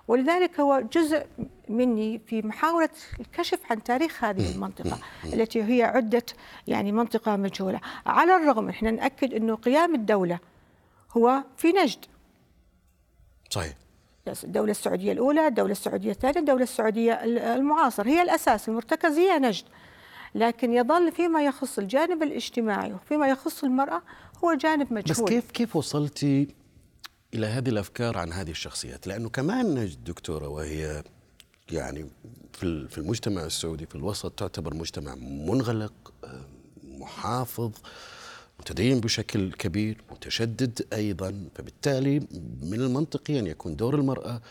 ولذلك 0.07 0.59
هو 0.59 0.83
جزء 0.93 1.25
مني 1.69 2.19
في 2.27 2.41
محاولة 2.41 2.89
الكشف 3.19 3.59
عن 3.71 3.83
تاريخ 3.83 4.23
هذه 4.23 4.55
المنطقة 4.55 4.97
التي 5.33 5.63
هي 5.63 5.83
عدة 5.83 6.25
يعني 6.67 6.91
منطقة 6.91 7.35
مجهولة. 7.35 7.79
على 8.05 8.35
الرغم 8.35 8.69
إحنا 8.69 8.91
نأكد 8.91 9.33
أنه 9.33 9.55
قيام 9.55 9.95
الدولة 9.95 10.39
هو 11.17 11.43
في 11.57 11.71
نجد. 11.71 12.05
صحيح. 13.49 13.73
الدولة 14.27 14.71
السعودية 14.71 15.11
الأولى 15.11 15.47
الدولة 15.47 15.71
السعودية 15.71 16.11
الثانية 16.11 16.39
الدولة 16.39 16.63
السعودية 16.63 17.13
المعاصر. 17.55 18.07
هي 18.07 18.21
الأساس 18.21 18.69
المرتكز 18.69 19.17
هي 19.17 19.39
نجد. 19.39 19.63
لكن 20.35 20.73
يظل 20.73 21.11
فيما 21.11 21.45
يخص 21.45 21.79
الجانب 21.79 22.23
الاجتماعي 22.23 22.93
وفيما 22.93 23.27
يخص 23.27 23.63
المرأة 23.63 24.01
هو 24.43 24.53
جانب 24.53 24.93
مجهول. 24.93 25.25
بس 25.25 25.33
كيف 25.33 25.51
كيف 25.51 25.75
وصلتي 25.75 26.47
إلى 27.33 27.47
هذه 27.47 27.69
الأفكار 27.69 28.17
عن 28.17 28.33
هذه 28.33 28.51
الشخصيات؟ 28.51 29.07
لأنه 29.07 29.29
كمان 29.29 29.75
نجد 29.75 30.03
دكتورة 30.03 30.47
وهي 30.47 31.03
يعني 31.71 32.09
في 32.53 32.87
في 32.87 32.97
المجتمع 32.97 33.43
السعودي 33.43 33.85
في 33.85 33.95
الوسط 33.95 34.31
تعتبر 34.31 34.73
مجتمع 34.73 35.15
منغلق 35.15 36.13
آه، 36.23 36.45
محافظ. 36.83 37.71
متدين 38.61 38.99
بشكل 38.99 39.51
كبير 39.51 39.97
متشدد 40.11 40.85
أيضا 40.93 41.49
فبالتالي 41.55 42.19
من 42.61 42.81
المنطقي 42.81 43.39
أن 43.39 43.47
يكون 43.47 43.75
دور 43.75 43.95
المرأة 43.95 44.41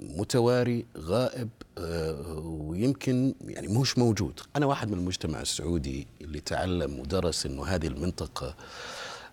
متواري 0.00 0.86
غائب 0.98 1.48
آه، 1.78 2.38
ويمكن 2.44 3.34
يعني 3.44 3.68
مش 3.68 3.98
موجود. 3.98 4.40
أنا 4.56 4.66
واحد 4.66 4.88
من 4.88 4.98
المجتمع 4.98 5.40
السعودي 5.40 6.06
اللي 6.20 6.40
تعلم 6.40 6.98
ودرس 7.00 7.46
إنه 7.46 7.64
هذه 7.64 7.86
المنطقة 7.86 8.54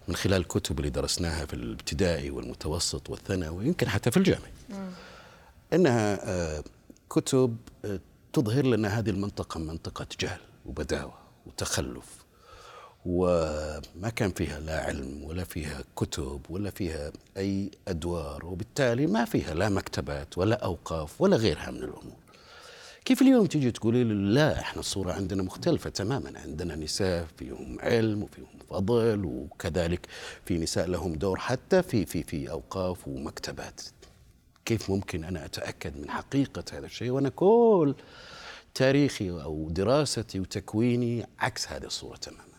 من 0.08 0.16
خلال 0.16 0.42
الكتب 0.42 0.80
اللي 0.80 0.90
درسناها 0.90 1.46
في 1.46 1.54
الابتدائي 1.54 2.30
والمتوسط 2.32 3.10
والثانوي 3.10 3.66
يمكن 3.66 3.90
حتى 3.90 4.12
في 4.12 4.18
الجامعة. 4.18 4.52
إنها 5.74 6.30
آه، 6.30 6.64
كتب 7.10 7.58
آه، 7.86 8.00
تظهر 8.34 8.66
لنا 8.66 9.00
هذه 9.00 9.10
المنطقة 9.10 9.60
منطقة 9.60 10.08
جهل 10.20 10.40
وبداوة 10.66 11.14
وتخلف. 11.46 12.25
وما 13.06 14.10
كان 14.16 14.32
فيها 14.32 14.60
لا 14.60 14.80
علم 14.80 15.24
ولا 15.24 15.44
فيها 15.44 15.84
كتب 15.96 16.42
ولا 16.50 16.70
فيها 16.70 17.12
أي 17.38 17.72
أدوار 17.88 18.46
وبالتالي 18.46 19.08
ما 19.08 19.26
فيها 19.26 19.54
لا 19.54 19.70
مكتبات 19.70 20.38
ولا 20.38 20.56
أوقاف 20.56 21.22
ولا 21.22 21.38
غيرها 21.38 21.72
من 21.72 21.78
الأمور. 21.78 22.26
كيف 23.06 23.22
اليوم 23.22 23.46
تيجي 23.46 23.72
تقولي 23.72 24.04
لي 24.04 24.14
لا 24.14 24.60
إحنا 24.60 24.80
الصورة 24.80 25.14
عندنا 25.14 25.44
مختلفة 25.44 25.90
تماما 25.90 26.40
عندنا 26.40 26.76
نساء 26.76 27.28
فيهم 27.38 27.78
علم 27.82 28.24
وفيهم 28.24 28.46
فضل 28.70 29.26
وكذلك 29.26 30.08
في 30.46 30.58
نساء 30.58 30.88
لهم 30.88 31.14
دور 31.14 31.40
حتى 31.40 31.84
في 31.84 32.06
في 32.06 32.24
في 32.24 32.50
أوقاف 32.52 33.08
ومكتبات. 33.08 33.82
كيف 34.66 34.90
ممكن 34.90 35.24
أنا 35.24 35.46
أتأكد 35.46 35.98
من 35.98 36.10
حقيقة 36.10 36.64
هذا 36.74 36.86
الشيء 36.86 37.10
وأنا 37.10 37.30
كل 37.30 37.96
تاريخي 38.76 39.30
أو 39.30 39.70
دراستي 39.70 40.40
وتكويني 40.40 41.26
عكس 41.40 41.68
هذه 41.68 41.86
الصورة 41.86 42.16
تماما؟ 42.16 42.55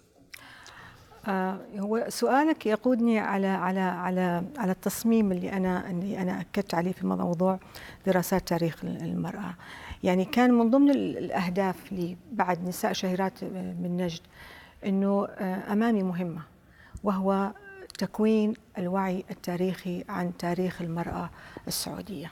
هو 1.78 2.04
سؤالك 2.08 2.66
يقودني 2.66 3.18
على 3.18 3.46
على 3.46 3.80
على 3.80 4.44
على 4.58 4.72
التصميم 4.72 5.32
اللي 5.32 5.52
أنا 5.52 5.90
اللي 5.90 6.18
أنا 6.18 6.40
أكدت 6.40 6.74
عليه 6.74 6.92
في 6.92 7.06
موضوع 7.06 7.58
دراسات 8.06 8.48
تاريخ 8.48 8.84
المرأة. 8.84 9.54
يعني 10.02 10.24
كان 10.24 10.54
من 10.54 10.70
ضمن 10.70 10.90
الأهداف 10.90 11.92
لي 11.92 12.16
بعد 12.32 12.68
نساء 12.68 12.92
شهيرات 12.92 13.44
من 13.54 13.96
نجد 13.96 14.20
إنه 14.86 15.26
آه، 15.30 15.72
أمامي 15.72 16.02
مهمة 16.02 16.42
وهو 17.04 17.52
تكوين 17.98 18.54
الوعي 18.78 19.24
التاريخي 19.30 20.04
عن 20.08 20.36
تاريخ 20.36 20.82
المرأة 20.82 21.30
السعودية. 21.68 22.30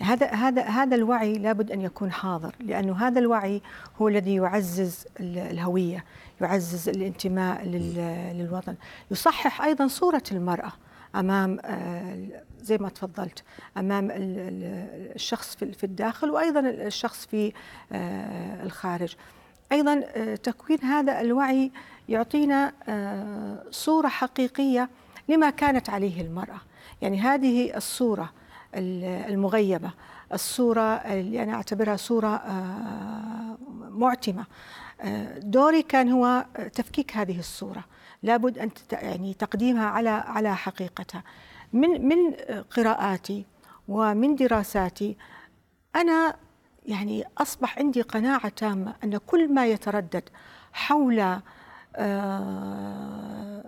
هذا 0.00 0.26
هذا 0.26 0.62
هذا 0.62 0.96
الوعي 0.96 1.32
لابد 1.32 1.72
أن 1.72 1.80
يكون 1.80 2.12
حاضر 2.12 2.54
لأنه 2.60 3.06
هذا 3.06 3.18
الوعي 3.18 3.62
هو 4.00 4.08
الذي 4.08 4.34
يعزز 4.34 5.06
الهوية 5.20 6.04
يعزز 6.40 6.88
الانتماء 6.88 7.64
للوطن. 8.34 8.74
يصحح 9.10 9.62
أيضا 9.62 9.86
صورة 9.86 10.22
المرأة 10.32 10.72
أمام 11.14 11.58
آه، 11.64 12.42
زي 12.60 12.78
ما 12.78 12.88
تفضلت 12.88 13.42
أمام 13.76 14.08
الشخص 14.12 15.56
في 15.56 15.84
الداخل 15.84 16.30
وأيضا 16.30 16.60
الشخص 16.60 17.26
في 17.26 17.52
آه، 17.92 18.64
الخارج. 18.64 19.14
أيضا 19.72 20.04
آه، 20.16 20.34
تكوين 20.34 20.84
هذا 20.84 21.20
الوعي 21.20 21.70
يعطينا 22.08 22.72
صورة 23.70 24.08
حقيقية 24.08 24.88
لما 25.28 25.50
كانت 25.50 25.90
عليه 25.90 26.22
المرأة. 26.22 26.60
يعني 27.02 27.20
هذه 27.20 27.76
الصورة 27.76 28.30
المغيبة. 28.74 29.90
الصورة 30.32 30.80
اللي 30.80 31.42
أنا 31.42 31.54
أعتبرها 31.54 31.96
صورة 31.96 32.36
آه، 32.36 33.58
معتمة. 33.90 34.44
آه، 35.00 35.38
دوري 35.38 35.82
كان 35.82 36.08
هو 36.12 36.46
تفكيك 36.74 37.16
هذه 37.16 37.38
الصورة. 37.38 37.84
لابد 38.22 38.58
أن 38.58 38.70
يعني 38.92 39.34
تقديمها 39.34 39.86
على 39.86 40.08
على 40.08 40.56
حقيقتها. 40.56 41.22
من 41.72 42.08
من 42.08 42.32
قراءاتي 42.76 43.44
ومن 43.88 44.34
دراساتي 44.36 45.16
أنا 45.96 46.36
يعني 46.86 47.24
أصبح 47.38 47.78
عندي 47.78 48.02
قناعة 48.02 48.48
تامة 48.48 48.94
أن 49.04 49.16
كل 49.16 49.54
ما 49.54 49.66
يتردد 49.66 50.22
حول 50.72 51.38
آه 51.96 53.67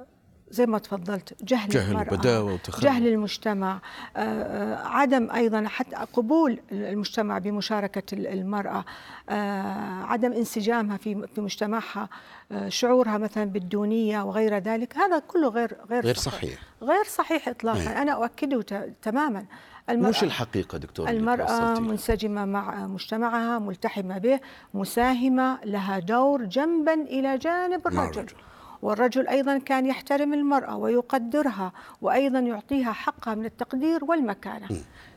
زي 0.51 0.67
ما 0.67 0.79
تفضلت 0.79 1.45
جهل, 1.45 1.69
جهل 1.69 1.91
المرأة 1.91 2.17
بداوة 2.17 2.55
وتخلف 2.55 2.85
جهل 2.85 3.07
المجتمع 3.07 3.81
آه، 4.17 4.21
آه، 4.21 4.87
عدم 4.87 5.31
أيضا 5.31 5.69
حتى 5.69 5.97
قبول 5.97 6.61
المجتمع 6.73 7.39
بمشاركة 7.39 8.03
المرأة 8.13 8.85
آه، 9.29 10.03
عدم 10.03 10.33
انسجامها 10.33 10.97
في 10.97 11.27
في 11.35 11.41
مجتمعها 11.41 12.09
شعورها 12.69 13.19
مثلا 13.19 13.45
بالدونية 13.45 14.23
وغير 14.23 14.59
ذلك 14.59 14.97
هذا 14.97 15.19
كله 15.19 15.49
غير 15.49 15.77
غير 15.91 16.05
غير 16.05 16.15
صحيح. 16.15 16.59
غير 16.83 17.05
صحيح 17.05 17.49
إطلاقا 17.49 17.85
نعم. 17.85 17.97
أنا 17.97 18.13
أؤكده 18.13 18.65
تماما. 19.03 19.45
المرأة 19.91 20.11
مش 20.11 20.23
الحقيقة 20.23 20.79
دكتور 20.79 21.09
المرأة 21.09 21.81
منسجمة 21.81 22.45
مع 22.45 22.87
مجتمعها 22.87 23.59
ملتحمة 23.59 24.19
به 24.19 24.41
مساهمة 24.75 25.59
لها 25.65 25.99
دور 25.99 26.45
جنبا 26.45 26.95
إلى 26.95 27.39
جانب 27.39 27.87
الرجل. 27.87 28.27
والرجل 28.83 29.29
أيضا 29.29 29.59
كان 29.59 29.87
يحترم 29.87 30.35
المرأة 30.35 30.77
ويقدرها 30.77 31.73
وأيضا 32.03 32.39
يعطيها 32.39 32.93
حقها 32.93 33.35
من 33.35 33.45
التقدير 33.45 34.05
والمكانة. 34.05 34.69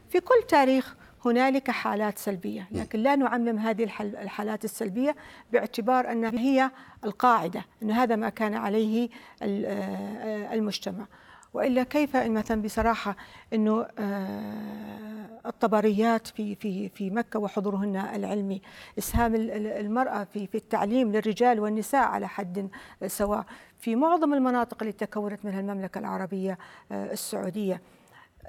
في 0.10 0.20
كل 0.20 0.48
تاريخ 0.48 0.96
هنالك 1.26 1.72
حالات 1.72 2.18
سلبية 2.18 2.68
لكن 2.72 3.00
لا 3.00 3.16
نعمم 3.16 3.60
هذه 3.60 3.84
الحالات 4.00 4.66
السلبية 4.66 5.16
باعتبار 5.54 6.12
أنها 6.12 6.40
هي 6.40 6.72
القاعدة 7.06 7.66
أن 7.84 7.92
هذا 7.92 8.16
ما 8.16 8.30
كان 8.30 8.54
عليه 8.54 9.10
آه، 9.42 10.54
المجتمع. 10.54 11.06
وإلا 11.54 11.84
كيف 11.84 12.16
إن 12.16 12.34
مثلا 12.34 12.62
بصراحة 12.62 13.16
إنه 13.54 13.88
آه، 14.00 15.24
الطبريات 15.46 16.28
في 16.28 16.56
في 16.56 16.90
في 16.90 17.10
مكة 17.10 17.40
وحضورهن 17.40 17.96
العلمي 17.96 18.62
إسهام 18.98 19.36
المرأة 19.36 20.24
في 20.24 20.48
في 20.48 20.56
التعليم 20.56 21.12
للرجال 21.12 21.60
والنساء 21.60 22.04
على 22.04 22.28
حد 22.28 22.70
سواء 23.08 23.46
في 23.80 23.96
معظم 23.96 24.34
المناطق 24.34 24.78
اللي 24.82 24.94
تكونت 24.94 25.46
منها 25.46 25.60
المملكة 25.60 26.00
العربية 26.00 26.58
السعودية. 26.92 27.82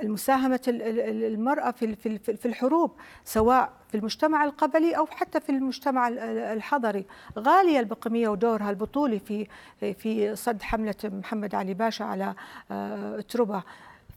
المساهمة 0.03 0.61
المرأة 0.69 1.71
في 1.71 2.47
الحروب 2.47 2.93
سواء 3.25 3.73
في 3.89 3.97
المجتمع 3.97 4.45
القبلي 4.45 4.97
أو 4.97 5.07
حتى 5.07 5.41
في 5.41 5.51
المجتمع 5.51 6.09
الحضري. 6.53 7.07
غالية 7.39 7.81
البقمية 7.81 8.29
ودورها 8.29 8.71
البطولي 8.71 9.19
في 9.19 9.47
في 9.95 10.37
صد 10.37 10.63
حملة 10.63 10.95
محمد 11.05 11.55
علي 11.55 11.75
باشا 11.75 12.05
على 12.05 12.35
آه، 12.71 13.21
تربة. 13.21 13.63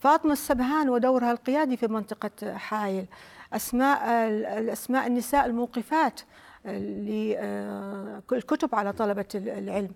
فاطمة 0.02 0.34
السبهان 0.34 0.90
ودورها 0.90 1.32
القيادي 1.32 1.78
في 1.78 1.88
منطقة 1.88 2.58
حايل. 2.58 3.06
أسماء 3.54 4.28
الأسماء 4.60 5.08
النساء 5.08 5.46
الموقفات 5.46 6.22
للكتب 8.32 8.76
على 8.76 8.94
طلبة 8.94 9.26
العلم. 9.36 9.92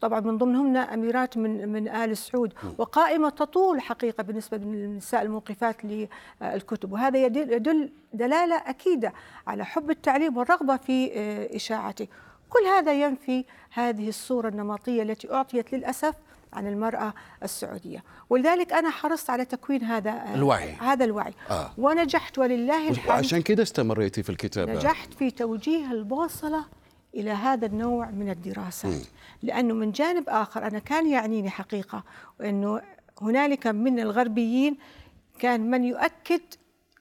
طبعا 0.00 0.20
من 0.20 0.38
ضمنهم 0.38 0.76
أميرات 0.76 1.36
من 1.36 1.68
من 1.68 1.88
آل 1.88 2.16
سعود 2.16 2.52
وقائمة 2.78 3.30
تطول 3.30 3.80
حقيقة 3.80 4.22
بالنسبة 4.22 4.56
للنساء 4.56 5.22
الموقفات 5.22 5.76
للكتب. 5.84 6.92
وهذا 6.92 7.18
يدل 7.26 7.90
دلالة 8.12 8.56
أكيدة 8.56 9.12
على 9.46 9.64
حب 9.64 9.90
التعليم 9.90 10.36
والرغبة 10.36 10.76
في 10.76 11.12
آه، 11.14 11.56
إشاعته. 11.56 12.06
كل 12.50 12.66
هذا 12.76 12.92
ينفي 12.92 13.44
هذه 13.70 14.08
الصورة 14.08 14.48
النمطية 14.48 15.02
التي 15.02 15.32
أعطيت 15.32 15.72
للأسف 15.72 16.14
عن 16.52 16.66
المرأة 16.66 17.14
السعودية. 17.42 18.04
ولذلك 18.30 18.72
أنا 18.72 18.90
حرصت 18.90 19.30
على 19.30 19.44
تكوين 19.44 19.82
هذا 19.84 20.10
آه، 20.10 20.34
الوعي. 20.34 20.72
هذا 20.72 21.04
الوعي. 21.04 21.34
آه. 21.50 21.70
ونجحت 21.78 22.38
ولله 22.38 22.88
الحمد. 22.88 23.08
وعشان 23.08 23.42
كده 23.42 23.62
استمريتي 23.62 24.22
في 24.22 24.30
الكتابة. 24.30 24.74
نجحت 24.74 25.14
في 25.14 25.30
توجيه 25.30 25.92
البوصلة 25.92 26.64
إلى 27.16 27.30
هذا 27.30 27.66
النوع 27.66 28.10
من 28.10 28.30
الدراسات 28.30 29.02
لأنه 29.42 29.74
من 29.74 29.92
جانب 29.92 30.28
آخر 30.28 30.66
أنا 30.66 30.78
كان 30.78 31.10
يعنيني 31.10 31.50
حقيقة 31.50 32.04
أنه 32.40 32.82
هنالك 33.22 33.66
من 33.66 34.00
الغربيين 34.00 34.76
كان 35.38 35.70
من 35.70 35.84
يؤكد 35.84 36.40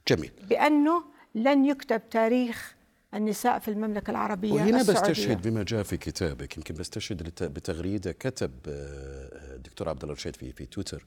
جميل. 0.08 0.32
بأنه 0.50 1.04
لن 1.36 1.66
يكتب 1.66 2.10
تاريخ 2.10 2.76
النساء 3.14 3.60
في 3.60 3.68
المملكة 3.68 4.12
العربية 4.12 4.54
وهنا 4.54 4.82
السعودية. 4.82 5.02
بستشهد 5.02 5.48
بما 5.48 5.64
جاء 5.64 5.84
في 5.84 5.98
كتابك 5.98 6.58
يمكن 6.58 6.76
بستشهد 6.76 7.24
بتغريدة 7.42 8.12
كتب 8.12 8.52
الدكتور 8.66 9.88
آه، 9.88 9.90
عبد 9.90 10.02
الله 10.02 10.14
رشيد 10.14 10.36
في 10.36 10.52
في 10.52 10.66
تويتر. 10.66 11.06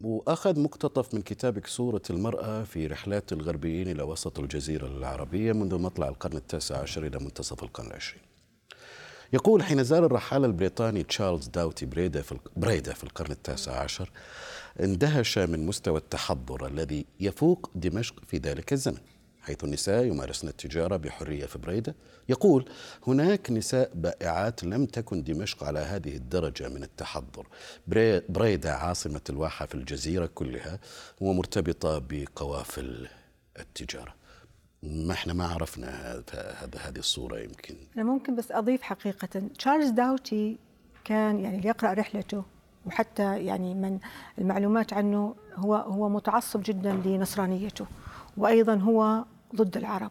وأخذ 0.00 0.60
مقتطف 0.60 1.14
من 1.14 1.22
كتابك 1.22 1.66
صورة 1.66 2.02
المرأة 2.10 2.62
في 2.62 2.86
رحلات 2.86 3.32
الغربيين 3.32 3.88
إلى 3.88 4.02
وسط 4.02 4.38
الجزيرة 4.38 4.86
العربية 4.86 5.52
منذ 5.52 5.78
مطلع 5.78 6.08
القرن 6.08 6.36
التاسع 6.36 6.78
عشر 6.78 7.06
إلى 7.06 7.18
منتصف 7.18 7.62
القرن 7.62 7.86
العشرين. 7.86 8.22
يقول 9.32 9.62
حين 9.62 9.84
زار 9.84 10.06
الرحالة 10.06 10.46
البريطاني 10.46 11.02
تشارلز 11.02 11.48
داوتي 11.48 11.86
بريدا 11.86 12.22
في 12.22 12.38
بريدا 12.56 12.92
في 12.92 13.04
القرن 13.04 13.30
التاسع 13.30 13.80
عشر 13.82 14.10
اندهش 14.80 15.38
من 15.38 15.66
مستوى 15.66 15.98
التحضر 15.98 16.66
الذي 16.66 17.06
يفوق 17.20 17.70
دمشق 17.74 18.14
في 18.26 18.36
ذلك 18.36 18.72
الزمن. 18.72 19.00
حيث 19.42 19.64
النساء 19.64 20.04
يمارسن 20.04 20.48
التجارة 20.48 20.96
بحرية 20.96 21.46
في 21.46 21.58
بريدة 21.58 21.94
يقول 22.28 22.68
هناك 23.06 23.50
نساء 23.50 23.90
بائعات 23.94 24.64
لم 24.64 24.86
تكن 24.86 25.22
دمشق 25.22 25.64
على 25.64 25.78
هذه 25.78 26.16
الدرجة 26.16 26.68
من 26.68 26.82
التحضر. 26.82 27.46
بريدة 28.28 28.74
عاصمة 28.74 29.20
الواحة 29.30 29.66
في 29.66 29.74
الجزيرة 29.74 30.26
كلها 30.26 30.78
ومرتبطة 31.20 32.02
بقوافل 32.08 33.08
التجارة. 33.58 34.14
ما 34.82 35.12
إحنا 35.12 35.32
ما 35.32 35.46
عرفنا 35.46 36.18
هذا 36.60 36.78
هذه 36.78 36.98
الصورة 36.98 37.38
يمكن. 37.38 37.74
أنا 37.96 38.04
ممكن 38.04 38.36
بس 38.36 38.52
أضيف 38.52 38.82
حقيقة. 38.82 39.42
تشارلز 39.58 39.90
داوتي 39.90 40.58
كان 41.04 41.40
يعني 41.40 41.56
اللي 41.56 41.68
يقرأ 41.68 41.92
رحلته 41.92 42.44
وحتى 42.86 43.44
يعني 43.44 43.74
من 43.74 43.98
المعلومات 44.38 44.92
عنه 44.92 45.34
هو 45.56 45.74
هو 45.74 46.08
متعصب 46.08 46.62
جدا 46.62 46.92
لنصرانيته 46.92 47.86
وأيضا 48.36 48.74
هو 48.74 49.24
ضد 49.56 49.76
العرب. 49.76 50.10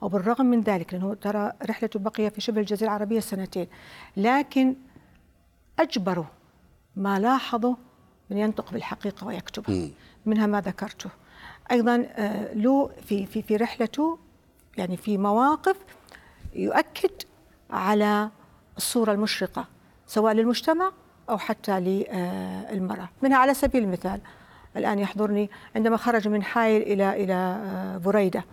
وبالرغم 0.00 0.46
من 0.46 0.60
ذلك 0.60 0.94
لأنه 0.94 1.14
ترى 1.14 1.52
رحلته 1.66 1.98
بقي 1.98 2.30
في 2.30 2.40
شبه 2.40 2.60
الجزيرة 2.60 2.88
العربية 2.88 3.20
سنتين 3.20 3.66
لكن 4.16 4.76
اجبروا 5.78 6.24
ما 6.96 7.18
لاحظوا 7.18 7.74
من 8.30 8.38
ينطق 8.38 8.72
بالحقيقة 8.72 9.26
ويكتبها 9.26 9.88
منها 10.26 10.46
ما 10.46 10.60
ذكرته. 10.60 11.10
أيضا 11.70 12.06
آه، 12.10 12.54
له 12.54 12.90
في 13.06 13.26
في 13.26 13.42
في 13.42 13.56
رحلته 13.56 14.18
يعني 14.78 14.96
في 14.96 15.18
مواقف 15.18 15.76
يؤكد 16.54 17.10
على 17.70 18.30
الصورة 18.76 19.12
المشرقة 19.12 19.64
سواء 20.06 20.32
للمجتمع 20.34 20.92
أو 21.30 21.38
حتى 21.38 21.80
للمرأة. 21.80 23.08
منها 23.22 23.36
على 23.38 23.54
سبيل 23.54 23.84
المثال 23.84 24.20
الآن 24.76 24.98
يحضرني 24.98 25.50
عندما 25.76 25.96
خرج 25.96 26.28
من 26.28 26.42
حائل 26.42 26.82
إلى 26.82 27.24
إلى 27.24 27.32
آه، 27.34 27.96
بريدة. 27.98 28.44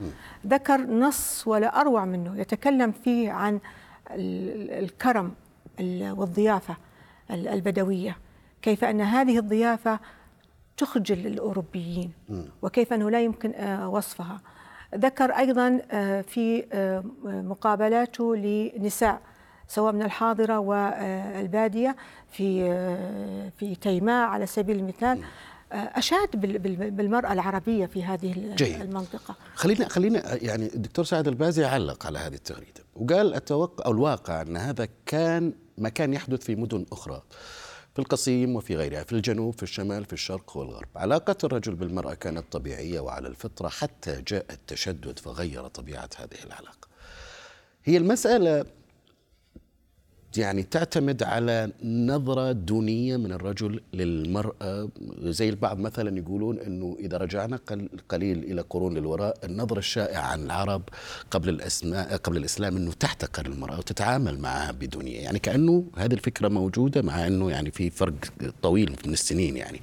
ذكر 0.47 0.81
نص 0.81 1.47
ولا 1.47 1.81
أروع 1.81 2.05
منه 2.05 2.39
يتكلم 2.39 2.91
فيه 2.91 3.31
عن 3.31 3.59
الكرم 4.11 5.33
والضيافة 6.01 6.77
البدوية. 7.31 8.17
كيف 8.61 8.83
أن 8.83 9.01
هذه 9.01 9.37
الضيافة 9.39 9.99
تخجل 10.77 11.27
الأوروبيين 11.27 12.11
وكيف 12.61 12.93
أنه 12.93 13.09
لا 13.09 13.21
يمكن 13.21 13.51
آه، 13.55 13.89
وصفها. 13.89 14.41
ذكر 14.95 15.31
أيضا 15.31 15.81
آه، 15.91 16.21
في 16.21 16.65
مقابلاته 17.23 18.35
لنساء. 18.35 19.21
سواء 19.71 19.93
من 19.93 20.01
الحاضرة 20.01 20.59
والبادية 20.59 21.95
في 22.31 22.63
في 23.57 23.75
تيماء 23.75 24.27
على 24.27 24.45
سبيل 24.45 24.79
المثال. 24.79 25.23
أشاد 25.71 26.29
بالمرأة 26.95 27.33
العربية 27.33 27.85
في 27.85 28.03
هذه 28.03 28.55
جيد. 28.55 28.81
المنطقة. 28.81 29.35
خلينا 29.55 29.87
خلينا 29.87 30.43
يعني 30.43 30.65
الدكتور 30.65 31.05
سعد 31.05 31.27
البازي 31.27 31.65
علق 31.65 32.05
على 32.05 32.19
هذه 32.19 32.33
التغريدة 32.33 32.83
وقال 32.95 33.33
أتوقع 33.33 33.85
أو 33.85 33.91
الواقع 33.91 34.41
أن 34.41 34.57
هذا 34.57 34.87
كان 35.05 35.53
ما 35.77 35.89
كان 35.89 36.13
يحدث 36.13 36.43
في 36.43 36.55
مدن 36.55 36.85
أخرى 36.91 37.21
في 37.93 37.99
القصيم 37.99 38.55
وفي 38.55 38.75
غيرها 38.75 39.03
في 39.03 39.13
الجنوب 39.13 39.53
في 39.53 39.63
الشمال 39.63 40.05
في 40.05 40.13
الشرق 40.13 40.57
والغرب. 40.57 40.87
علاقة 40.95 41.35
الرجل 41.43 41.75
بالمرأة 41.75 42.13
كانت 42.13 42.51
طبيعية 42.51 42.99
وعلى 42.99 43.27
الفطرة 43.27 43.69
حتى 43.69 44.21
جاء 44.21 44.45
التشدد 44.51 45.19
فغير 45.19 45.67
طبيعة 45.67 46.09
هذه 46.17 46.43
العلاقة. 46.45 46.87
هي 47.83 47.97
المسألة 47.97 48.65
يعني 50.37 50.63
تعتمد 50.63 51.23
على 51.23 51.71
نظرة 51.83 52.51
دونية 52.51 53.17
من 53.17 53.31
الرجل 53.31 53.81
للمرأة. 53.93 54.89
زي 55.23 55.49
البعض 55.49 55.79
مثلا 55.79 56.17
يقولون 56.17 56.59
أنه 56.59 56.97
إذا 56.99 57.17
رجعنا 57.17 57.59
قليل 58.09 58.43
إلى 58.43 58.61
قرون 58.61 58.97
للوراء 58.97 59.37
النظرة 59.43 59.79
الشائعة 59.79 60.21
عن 60.21 60.43
العرب 60.43 60.81
قبل 61.31 61.49
الأسماء 61.49 62.17
قبل 62.17 62.37
الإسلام 62.37 62.77
أنه 62.77 62.91
تحتقر 62.91 63.45
المرأة 63.45 63.77
وتتعامل 63.77 64.39
معها 64.39 64.71
بدونية. 64.71 65.19
يعني 65.19 65.39
كأنه 65.39 65.85
هذه 65.97 66.13
الفكرة 66.13 66.47
موجودة 66.47 67.01
مع 67.01 67.27
أنه 67.27 67.51
يعني 67.51 67.71
في 67.71 67.89
فرق 67.89 68.13
طويل 68.61 68.95
من 69.05 69.13
السنين 69.13 69.57
يعني. 69.57 69.81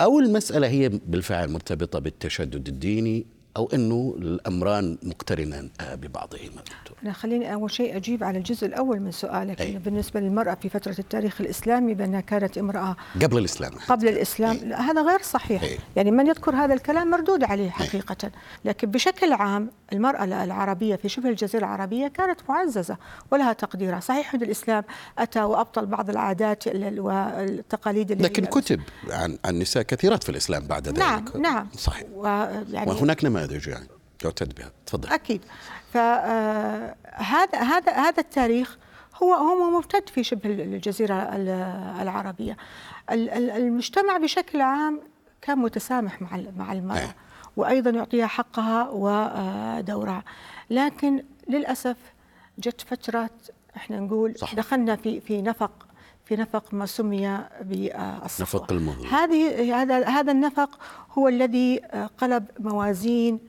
أو 0.00 0.18
المسألة 0.20 0.68
هي 0.68 0.88
بالفعل 0.88 1.50
مرتبطة 1.50 1.98
بالتشدد 1.98 2.68
الديني 2.68 3.26
أو 3.56 3.70
إنه 3.74 4.14
الأمران 4.18 4.98
مقترنان 5.02 5.70
ببعضهما. 5.92 6.62
دكتور. 6.62 6.96
أنا 7.02 7.12
خليني 7.12 7.54
أول 7.54 7.70
شيء 7.70 7.96
أجيب 7.96 8.24
على 8.24 8.38
الجزء 8.38 8.66
الأول 8.66 9.00
من 9.00 9.10
سؤالك 9.10 9.60
أي. 9.60 9.72
بالنسبة 9.72 10.20
للمرأة 10.20 10.54
في 10.54 10.68
فترة 10.68 10.94
التاريخ 10.98 11.40
الإسلامي 11.40 11.94
بأنها 11.94 12.20
كانت 12.20 12.58
امرأة 12.58 12.96
قبل 13.22 13.38
الإسلام. 13.38 13.72
قبل 13.88 14.08
الإسلام. 14.08 14.56
أي. 14.56 14.72
هذا 14.72 15.02
غير 15.02 15.22
صحيح. 15.22 15.62
أي. 15.62 15.78
يعني 15.96 16.10
من 16.10 16.26
يذكر 16.26 16.54
هذا 16.54 16.74
الكلام 16.74 17.10
مردود 17.10 17.44
عليه 17.44 17.70
حقيقة. 17.70 18.16
أي. 18.24 18.30
لكن 18.64 18.90
بشكل 18.90 19.32
عام 19.32 19.70
المرأة 19.92 20.24
العربية 20.24 20.96
في 20.96 21.08
شبه 21.08 21.28
الجزيرة 21.28 21.60
العربية 21.60 22.08
كانت 22.08 22.40
معززة 22.48 22.96
ولها 23.30 23.52
تقديرها 23.52 24.00
صحيح 24.00 24.34
ان 24.34 24.42
الإسلام 24.42 24.84
أتى 25.18 25.42
وأبطل 25.42 25.86
بعض 25.86 26.10
العادات 26.10 26.64
والتقاليد 26.98 28.10
اللي 28.10 28.24
لكن 28.24 28.44
كتب 28.44 28.80
عن 29.10 29.38
عن 29.44 29.58
نساء 29.58 29.82
كثيرات 29.82 30.22
في 30.22 30.28
الإسلام 30.28 30.66
بعد 30.66 30.88
ذلك. 30.88 30.98
نعم. 30.98 31.24
نعم 31.38 31.68
صحيح 31.76 32.06
ويعني 32.14 32.90
وهناك 32.90 33.24
نماذج 33.24 33.39
نماذج 33.40 33.68
يعني. 33.68 33.88
يعتد 34.24 34.54
بها 34.54 34.72
تفضل. 34.86 35.08
أكيد. 35.08 35.40
فهذا 35.92 36.94
آه، 37.54 37.62
هذا 37.62 37.92
هذا 37.92 38.20
التاريخ 38.20 38.78
هو 39.22 39.34
هو 39.34 39.70
ممتد 39.70 40.08
في 40.08 40.24
شبه 40.24 40.50
الجزيرة 40.50 41.14
العربية. 42.02 42.56
المجتمع 43.10 44.16
بشكل 44.16 44.60
عام 44.60 45.00
كان 45.42 45.58
متسامح 45.58 46.22
مع 46.22 46.42
مع 46.56 46.72
المرأة 46.72 46.98
أي. 46.98 47.14
وأيضا 47.56 47.90
يعطيها 47.90 48.26
حقها 48.26 48.88
ودورها 48.90 50.24
لكن 50.70 51.24
للأسف 51.48 51.96
جت 52.58 52.80
فترة 52.80 53.30
إحنا 53.76 54.00
نقول 54.00 54.38
صح. 54.38 54.54
دخلنا 54.54 54.96
في 54.96 55.20
في 55.20 55.42
نفق 55.42 55.86
في 56.30 56.36
نفق 56.36 56.74
ما 56.74 56.86
سمي 56.86 57.40
بالصفوة 57.62 58.60
نفق 58.60 58.72
المهر. 58.72 59.06
هذه 59.10 59.74
هذا 59.82 60.08
هذا 60.08 60.32
النفق 60.32 60.78
هو 61.12 61.28
الذي 61.28 61.80
قلب 62.18 62.44
موازين 62.58 63.40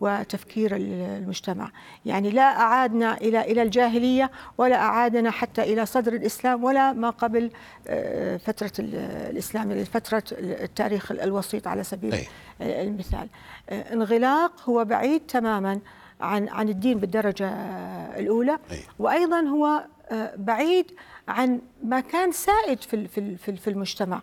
وتفكير 0.00 0.76
المجتمع 0.76 1.70
يعني 2.06 2.30
لا 2.30 2.42
أعادنا 2.42 3.16
إلى 3.16 3.40
إلى 3.40 3.62
الجاهلية 3.62 4.30
ولا 4.58 4.76
أعادنا 4.76 5.30
حتى 5.30 5.62
إلى 5.62 5.86
صدر 5.86 6.12
الإسلام 6.12 6.64
ولا 6.64 6.92
ما 6.92 7.10
قبل 7.10 7.50
آه، 7.88 8.36
فترة 8.36 8.72
الإسلام 8.78 9.70
يعني 9.70 9.84
فترة 9.84 10.22
التاريخ 10.38 11.12
الوسيط 11.12 11.66
على 11.66 11.84
سبيل 11.84 12.14
أي. 12.14 12.26
المثال 12.60 13.28
آه، 13.70 13.92
انغلاق 13.92 14.52
هو 14.68 14.84
بعيد 14.84 15.20
تماما 15.20 15.80
عن 16.20 16.48
عن 16.48 16.68
الدين 16.68 16.98
بالدرجة 16.98 17.48
الأولى 18.18 18.58
أي. 18.70 18.80
وأيضا 18.98 19.40
هو 19.40 19.84
بعيد 20.36 20.86
عن 21.28 21.60
ما 21.84 22.00
كان 22.00 22.32
سائد 22.32 22.80
في 22.82 23.08
في 23.08 23.56
في 23.56 23.70
المجتمع. 23.70 24.22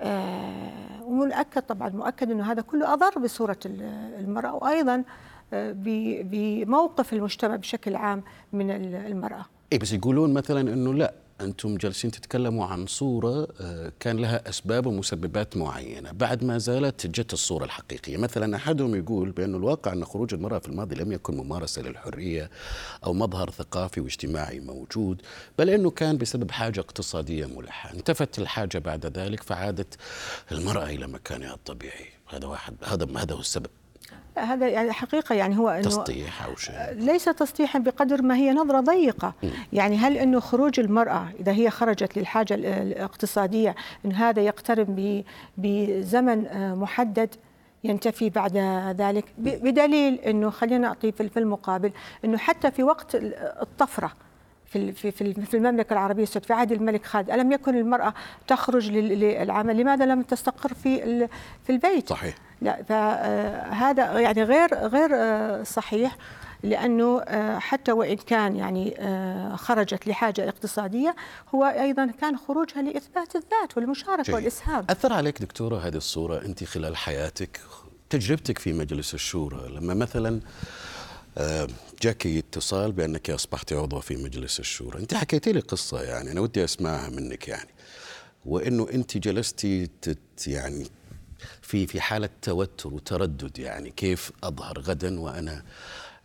آه، 0.00 1.02
ومؤكد 1.04 1.62
طبعا 1.62 1.88
مؤكد 1.88 2.30
إنه 2.30 2.52
هذا 2.52 2.62
كله 2.62 2.92
اضر 2.92 3.18
بصورة 3.18 3.56
ال- 3.66 3.82
المرأة 4.20 4.54
وأيضا 4.54 5.04
آه، 5.52 5.72
بموقف 6.22 7.12
المجتمع 7.12 7.56
بشكل 7.56 7.96
عام 7.96 8.22
من 8.52 8.70
ال- 8.70 8.94
المرأة. 8.94 9.44
اي 9.72 9.78
بس 9.78 9.92
يقولون 9.92 10.32
مثلا 10.34 10.60
إنه 10.60 10.94
لا 10.94 11.14
أنتم 11.40 11.76
جالسين 11.76 12.10
تتكلموا 12.10 12.66
عن 12.66 12.86
صورة 12.86 13.48
آه، 13.60 13.92
كان 14.00 14.16
لها 14.16 14.48
أسباب 14.48 14.86
ومسببات 14.86 15.56
معينة، 15.56 16.12
بعد 16.12 16.44
ما 16.44 16.58
زالت 16.58 17.06
جت 17.06 17.32
الصورة 17.32 17.64
الحقيقية، 17.64 18.16
مثلا 18.16 18.56
أحدهم 18.56 18.94
يقول 18.94 19.30
بانه 19.30 19.56
الواقع 19.56 19.92
أن 19.92 20.04
خروج 20.04 20.34
المرأة 20.34 20.58
في 20.58 20.68
الماضي 20.68 20.94
لم 20.94 21.12
يكن 21.12 21.36
ممارسة 21.36 21.82
للحرية 21.82 22.50
أو 23.04 23.12
مظهر 23.12 23.50
ثقافي 23.50 24.00
واجتماعي 24.00 24.60
موجود، 24.60 25.22
بل 25.58 25.70
أنه 25.70 25.90
كان 25.90 26.18
بسبب 26.18 26.50
حاجة 26.50 26.80
اقتصادية 26.80 27.46
ملحة، 27.46 27.92
انتفت 27.94 28.38
الحاجة 28.38 28.78
بعد 28.78 29.06
ذلك 29.06 29.42
فعادت 29.42 29.96
المرأة 30.52 30.84
إلى 30.86 31.06
مكانها 31.06 31.54
الطبيعي، 31.54 32.06
هذا 32.28 32.46
واحد 32.46 32.74
هذا 32.84 33.06
هذا 33.16 33.34
هو 33.34 33.40
السبب، 33.40 33.70
هذا 34.38 34.68
يعني 34.68 34.92
حقيقة 34.92 35.34
يعني 35.34 35.58
هو 35.58 35.68
إنه 35.68 35.82
تسطيح 35.82 36.44
أو 36.44 36.56
شيء. 36.56 36.74
ليس 36.92 37.24
تسطيحا 37.24 37.78
بقدر 37.78 38.22
ما 38.22 38.36
هي 38.36 38.52
نظرة 38.52 38.80
ضيقة. 38.80 39.34
يعني 39.72 39.96
هل 39.96 40.16
أنه 40.16 40.40
خروج 40.40 40.80
المرأة 40.80 41.28
إذا 41.40 41.52
هي 41.52 41.70
خرجت 41.70 42.18
للحاجة 42.18 42.54
ال- 42.54 42.66
الاقتصادية 42.66 43.74
أن 44.04 44.12
هذا 44.12 44.42
يقترن 44.42 44.84
ب- 44.84 45.24
بزمن 45.58 46.46
آه، 46.46 46.74
محدد 46.74 47.34
ينتفي 47.84 48.30
بعد 48.30 48.56
ذلك؟ 49.00 49.24
بدليل 49.38 50.14
أنه 50.14 50.50
خلينا 50.50 50.78
نعطي 50.78 51.12
في 51.12 51.36
المقابل 51.36 51.92
أنه 52.24 52.38
حتى 52.38 52.70
في 52.70 52.82
وقت 52.82 53.14
ال- 53.14 53.34
الطفرة 53.62 54.12
في 54.70 54.92
في 55.46 55.54
المملكة 55.56 55.92
العربية 55.92 56.22
السعودية 56.22 56.46
في 56.46 56.52
عهد 56.52 56.72
الملك 56.72 57.06
خالد 57.06 57.30
ألم 57.30 57.52
يكن 57.52 57.78
المرأة 57.78 58.14
تخرج 58.46 58.90
لل- 58.90 59.20
للعمل 59.20 59.76
لماذا 59.76 60.06
لم 60.06 60.22
تستقر 60.22 60.74
في 60.74 61.28
في 61.66 61.72
البيت 61.72 62.08
صحيح. 62.08 62.34
لا 62.62 62.82
فهذا 62.82 64.18
يعني 64.18 64.42
غير 64.42 64.74
غير 64.74 65.10
آه، 65.14 65.62
صحيح 65.62 66.16
لأنه 66.62 67.20
آه، 67.20 67.58
حتى 67.58 67.92
وإن 67.92 68.16
كان 68.16 68.56
يعني 68.56 68.94
آه، 68.98 69.56
خرجت 69.56 70.06
لحاجة 70.08 70.48
اقتصادية 70.48 71.16
هو 71.54 71.64
أيضا 71.64 72.06
كان 72.20 72.36
خروجها 72.36 72.82
لإثبات 72.82 73.36
الذات 73.36 73.76
والمشاركة 73.76 74.22
جيد. 74.22 74.34
والإسهام 74.34 74.84
أثر 74.90 75.12
عليك 75.12 75.42
دكتورة 75.42 75.76
هذه 75.78 75.96
الصورة 75.96 76.44
أنت 76.44 76.64
خلال 76.64 76.96
حياتك 76.96 77.60
تجربتك 78.10 78.58
في 78.58 78.72
مجلس 78.72 79.14
الشورى 79.14 79.68
لما 79.76 79.94
مثلا 79.94 80.40
آه، 81.38 81.68
جاك 82.02 82.26
اتصال 82.26 82.92
بأنك 82.92 83.30
أصبحت 83.30 83.72
عضوة 83.72 84.00
في 84.00 84.16
مجلس 84.16 84.60
الشورى. 84.60 84.98
أنت 84.98 85.14
حكيتي 85.14 85.52
لي 85.52 85.60
قصة 85.60 86.02
يعني 86.02 86.32
أنا 86.32 86.40
ودي 86.40 86.64
أسمعها 86.64 87.08
منك 87.08 87.48
يعني. 87.48 87.68
وأنه 88.46 88.88
أنت 88.92 89.16
جلستي 89.18 89.88
يعني 90.46 90.86
في 91.62 91.86
في 91.86 92.00
حالة 92.00 92.28
توتر 92.42 92.94
وتردد 92.94 93.58
يعني 93.58 93.90
كيف 93.90 94.32
أظهر 94.44 94.78
غدا 94.80 95.20
وأنا 95.20 95.62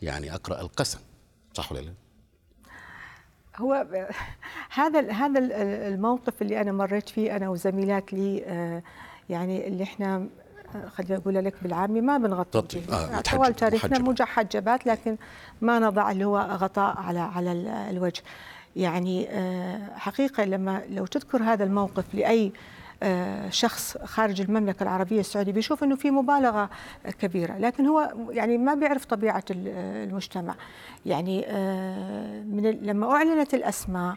يعني 0.02 0.34
أقرأ 0.36 0.62
القسم؟ 0.62 1.00
صح 1.54 1.72
ولا 1.72 1.80
لا؟ 1.82 1.94
هو 3.58 3.88
هذا 4.80 5.12
هذا 5.12 5.40
ال- 5.40 5.52
الموقف 5.94 6.42
اللي 6.42 6.62
أنا 6.62 6.72
مريت 6.72 7.10
فيه 7.10 7.36
أنا 7.36 7.50
وزميلات 7.50 8.14
لي 8.14 8.44
آه، 8.46 8.84
يعني 9.30 9.68
اللي 9.68 9.84
إحنا 9.84 10.28
خليني 10.96 11.16
أقول 11.18 11.36
لك 11.36 11.54
بالعامي 11.64 12.02
ما 12.02 12.18
بنغطي. 12.18 12.58
وجهنا. 12.58 13.18
آه، 13.18 13.22
طوال 13.22 13.56
تاريخنا 13.56 14.00
محجبة. 14.00 14.24
محجبات 14.24 14.86
لكن 14.88 15.18
ما 15.62 15.80
نضع 15.80 16.12
اللي 16.12 16.26
هو 16.26 16.38
غطاء 16.38 16.98
على 16.98 17.20
على 17.20 17.52
ال- 17.52 17.68
الوجه 17.68 18.22
يعني 18.76 19.28
آه، 19.30 19.90
حقيقة 19.98 20.44
لما 20.46 20.82
لو 20.90 21.06
تذكر 21.06 21.44
هذا 21.44 21.64
الموقف 21.64 22.16
لأي 22.16 22.52
آه، 23.04 23.50
شخص 23.50 23.98
خارج 24.04 24.42
المملكة 24.42 24.84
العربية 24.84 25.20
السعودية 25.20 25.52
بيشوف 25.52 25.84
أنه 25.84 25.96
في 25.96 26.12
مبالغة 26.12 26.70
كبيرة 27.20 27.58
لكن 27.58 27.86
هو 27.86 28.14
يعني 28.30 28.58
ما 28.58 28.74
بيعرف 28.74 29.06
طبيعة 29.06 29.44
ال- 29.52 29.68
المجتمع 30.10 30.56
يعني 31.06 31.46
آه، 31.48 32.42
من 32.42 32.64
لما 32.82 33.12
أعلنت 33.12 33.54
الأسماء 33.54 34.16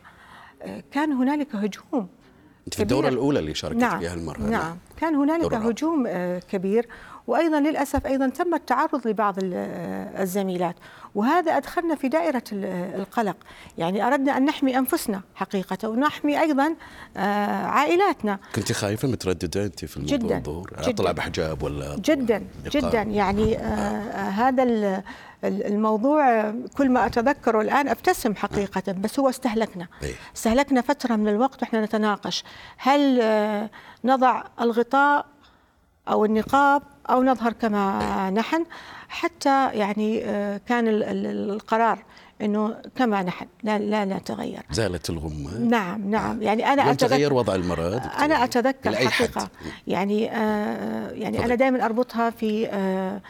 آه، 0.63 0.83
كان 0.91 1.13
هنالك 1.13 1.55
هجوم 1.55 2.09
أنت 2.69 2.75
في 2.75 2.83
الدورة 2.83 3.01
كبير. 3.01 3.13
الأولى 3.13 3.39
اللي 3.39 3.55
شاركت 3.55 3.77
نعم. 3.81 4.01
فيها 4.01 4.15
المرأة 4.15 4.41
نعم. 4.41 4.77
كان 4.97 5.15
هنالك. 5.15 5.55
هجوم 5.55 6.05
آه، 6.07 6.39
كبير. 6.39 6.89
وأيضا 7.27 7.61
للأسف 7.61 8.07
أيضا 8.07 8.29
تم 8.29 8.55
التعرض 8.55 9.09
لبعض 9.09 9.37
آه، 9.45 10.23
الزميلات. 10.23 10.77
وهذا 11.15 11.57
أدخلنا 11.57 11.95
في 11.95 12.09
دائرة 12.09 12.43
آه، 12.55 12.97
القلق. 12.97 13.37
يعني 13.79 14.07
أردنا 14.07 14.37
أن 14.37 14.45
نحمي 14.45 14.79
أنفسنا 14.79 15.21
حقيقة 15.35 15.89
ونحمي 15.89 16.41
أيضا 16.41 16.75
عائلاتنا. 17.67 18.39
كنت 18.55 18.73
خايفة 18.73 19.09
مترددة 19.09 19.65
أنت 19.65 19.85
في 19.85 19.97
الموضوع 19.97 20.63
جداً،. 20.71 20.91
أطلع 20.91 21.13
بحجاب 21.13 21.63
ولا 21.63 21.97
جدا؟ 21.97 22.45
جدا. 22.73 23.03
يعني 23.03 23.59
آه 23.59 24.29
هذا 24.29 24.63
الموضوع 25.45 26.51
كل 26.77 26.91
ما 26.91 27.07
أتذكره 27.07 27.61
الآن 27.61 27.89
أبتسم 27.89 28.35
حقيقة 28.35 28.93
بس 28.93 29.19
هو 29.21 29.29
استهلكنا 29.29 29.87
إيه. 30.03 30.15
استهلكنا 30.37 30.81
فترة 30.81 31.17
من 31.17 31.29
الوقت 31.29 31.63
وإحنا 31.63 31.85
نتناقش 31.85 32.45
هل 32.77 33.19
آه، 33.23 33.71
نضع 34.05 34.43
الغطاء 34.61 35.27
أو 36.09 36.25
النقاب 36.25 36.83
أو 37.11 37.23
نظهر 37.23 37.53
كما 37.53 38.31
نحن 38.31 38.65
حتى 39.09 39.69
يعني 39.73 40.25
آه، 40.25 40.61
كان 40.69 40.89
ال- 40.89 41.03
ال- 41.05 41.51
القرار 41.51 41.99
إنه 42.43 42.77
كما 42.97 43.23
نحن 43.23 43.47
لا 43.63 43.79
لا 43.79 44.05
نتغير 44.05 44.63
زالت 44.71 45.11
الغمة 45.11 45.59
نعم 45.59 46.11
نعم 46.11 46.43
يعني 46.43 46.67
أنا 46.73 46.83
لم 46.83 46.89
أتذكر 46.89 47.09
تغير 47.09 47.33
وضع 47.33 47.57
دكتورة؟ 47.97 48.25
أنا 48.25 48.45
أتذكر. 48.45 48.95
حقيقة 48.97 49.49
يعني 49.87 50.31
آه 50.37 51.11
يعني. 51.11 51.45
أنا 51.45 51.55
دائما 51.55 51.85
أربطها 51.85 52.31
في 52.31 52.69
آه 52.69 53.21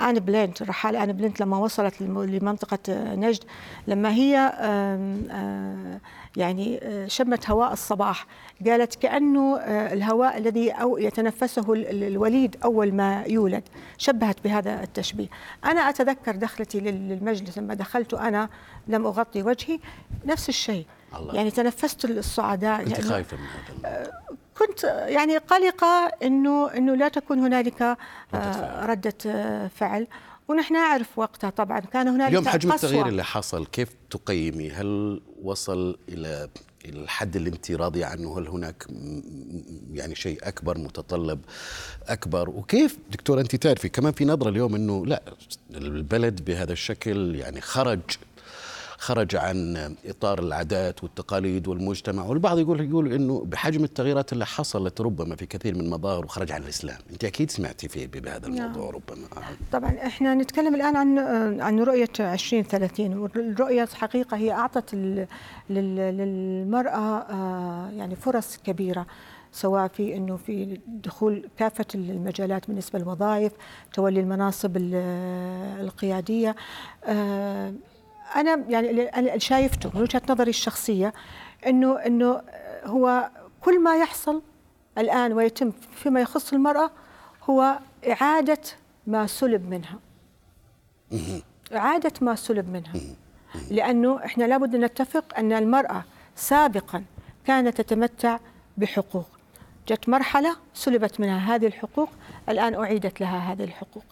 ان 0.00 0.14
بلينت 0.18 0.62
الرحاله 0.62 1.04
ان 1.04 1.12
بلينت 1.12 1.40
لما 1.40 1.58
وصلت 1.58 2.02
لم- 2.02 2.22
لمنطقة 2.22 2.78
آه، 2.88 3.14
نجد 3.14 3.44
لما 3.86 4.12
هي 4.14 4.36
آه 4.60 6.00
يعني 6.36 6.78
آه، 6.82 7.06
شمت 7.06 7.50
هواء 7.50 7.72
الصباح. 7.72 8.26
قالت 8.66 8.94
كأنه 8.94 9.58
آه، 9.58 9.92
الهواء 9.92 10.38
الذي 10.38 10.70
أو 10.70 10.98
يتنفسه 10.98 11.72
ال- 11.72 11.86
ال- 11.90 12.02
الوليد 12.04 12.56
أول 12.64 12.92
ما 12.94 13.22
يولد. 13.26 13.62
شبهت 13.98 14.36
بهذا 14.44 14.82
التشبيه. 14.82 15.28
أنا 15.64 15.80
أتذكر 15.80 16.36
دخلتي 16.36 16.80
لل- 16.80 17.08
للمجلس 17.08 17.58
لما 17.58 17.74
دخلت 17.74 18.14
أنا 18.14 18.48
لم 18.88 19.06
أغطي 19.06 19.42
وجهي 19.42 19.78
نفس 20.24 20.48
الشيء. 20.48 20.86
الله. 21.16 21.34
يعني 21.34 21.50
تنفست 21.50 22.04
الصعداء 22.04 22.80
أنت 22.80 22.88
لأنه 22.88 23.08
خايفة 23.08 23.36
من 23.36 23.42
هذا 23.84 24.10
كنت 24.58 24.84
يعني 24.84 25.36
قلقة 25.36 26.10
إنه 26.22 26.70
إنه 26.70 26.94
لا 26.94 27.08
تكون 27.08 27.38
هنالك 27.38 27.82
ردة 27.82 27.96
آه، 28.34 28.52
فعل. 28.52 28.88
ردة 28.88 29.68
فعل 29.68 30.06
ونحن 30.48 30.74
نعرف 30.74 31.18
وقتها 31.18 31.50
طبعا 31.50 31.80
كان 31.80 32.08
هنالك 32.08 32.28
اليوم 32.28 32.48
حجم. 32.48 32.72
التغيير 32.72 33.06
اللي 33.06 33.24
حصل 33.24 33.66
كيف 33.66 33.88
تقيمي 34.10 34.70
هل 34.70 35.20
وصل 35.42 35.98
إلى 36.08 36.48
الحد 36.84 37.36
اللي 37.36 37.48
أنت 37.50 37.70
راضية 37.70 38.06
عنه 38.06 38.38
هل 38.38 38.48
هناك 38.48 38.86
يعني 39.92 40.14
شيء 40.14 40.38
أكبر 40.42 40.78
متطلب 40.78 41.40
أكبر 42.08 42.50
وكيف 42.50 42.98
دكتورة 43.10 43.40
أنت 43.40 43.56
تعرفي 43.56 43.88
كمان 43.88 44.12
في 44.12 44.24
نظرة 44.24 44.48
اليوم 44.48 44.74
أنه 44.74 45.06
لا 45.06 45.22
البلد 45.70 46.44
بهذا 46.44 46.72
الشكل 46.72 47.34
يعني 47.34 47.60
خرج 47.60 48.00
خرج 49.04 49.36
عن 49.36 49.76
إطار 50.06 50.38
العادات 50.38 51.02
والتقاليد 51.04 51.68
والمجتمع 51.68 52.24
والبعض 52.24 52.58
يقول 52.58 52.80
يقول 52.80 53.12
إنه 53.12 53.44
بحجم 53.46 53.84
التغييرات 53.84 54.32
اللي 54.32 54.46
حصلت 54.46 55.00
ربما 55.00 55.36
في 55.36 55.46
كثير 55.46 55.74
من 55.74 55.80
المظاهر 55.80 56.24
وخرج 56.24 56.52
عن 56.52 56.62
الإسلام، 56.62 56.98
أنت 57.12 57.24
أكيد 57.24 57.50
سمعتي 57.50 57.88
فيه 57.88 58.06
بهذا 58.06 58.46
الموضوع 58.46 58.90
ربما. 58.90 59.26
طبعا 59.72 59.96
إحنا 60.06 60.34
نتكلم 60.34 60.74
الآن 60.74 60.96
عن 60.96 61.18
عن 61.60 61.80
رؤية 61.80 62.08
2030 62.20 63.18
والرؤية 63.18 63.88
حقيقه 63.94 64.36
هي 64.36 64.52
أعطت 64.52 64.94
للمرأة 65.70 67.18
آه، 67.18 67.90
يعني 67.90 68.16
فرص 68.16 68.56
كبيرة 68.56 69.06
سواء 69.52 69.88
في 69.88 70.16
إنه 70.16 70.36
في 70.36 70.80
دخول 70.86 71.48
كافة 71.56 71.86
المجالات 71.94 72.66
بالنسبة 72.68 72.98
للوظائف 72.98 73.52
تولي 73.92 74.20
المناصب 74.20 74.76
القيادية 75.80 76.56
أنا 78.36 78.64
يعني 78.68 78.90
اللي 78.90 79.40
شايفته 79.40 79.90
من 79.94 80.00
وجهة 80.02 80.22
نظري 80.28 80.50
الشخصية 80.50 81.12
إنه 81.66 81.98
إنه 81.98 82.42
هو 82.84 83.30
كل 83.60 83.80
ما 83.82 83.96
يحصل 83.96 84.42
الآن 84.98 85.32
ويتم 85.32 85.70
فيما 85.70 86.20
يخص 86.20 86.52
المرأة 86.52 86.90
هو 87.50 87.78
إعادة 88.10 88.60
ما 89.06 89.26
سلب 89.26 89.70
منها. 89.70 89.98
إعادة 91.72 92.12
ما 92.20 92.34
سلب 92.34 92.68
منها. 92.68 92.92
لأنه 93.70 94.24
إحنا 94.24 94.44
لابد 94.44 94.74
أن 94.74 94.84
نتفق 94.84 95.38
أن 95.38 95.52
المرأة 95.52 96.04
سابقا 96.36 97.04
كانت 97.46 97.80
تتمتع 97.80 98.38
بحقوق. 98.76 99.28
جت 99.88 100.08
مرحلة 100.08 100.56
سلبت 100.74 101.20
منها 101.20 101.54
هذه 101.54 101.66
الحقوق 101.66 102.08
الآن 102.48 102.74
أعيدت 102.74 103.20
لها 103.20 103.52
هذه 103.52 103.64
الحقوق. 103.64 104.04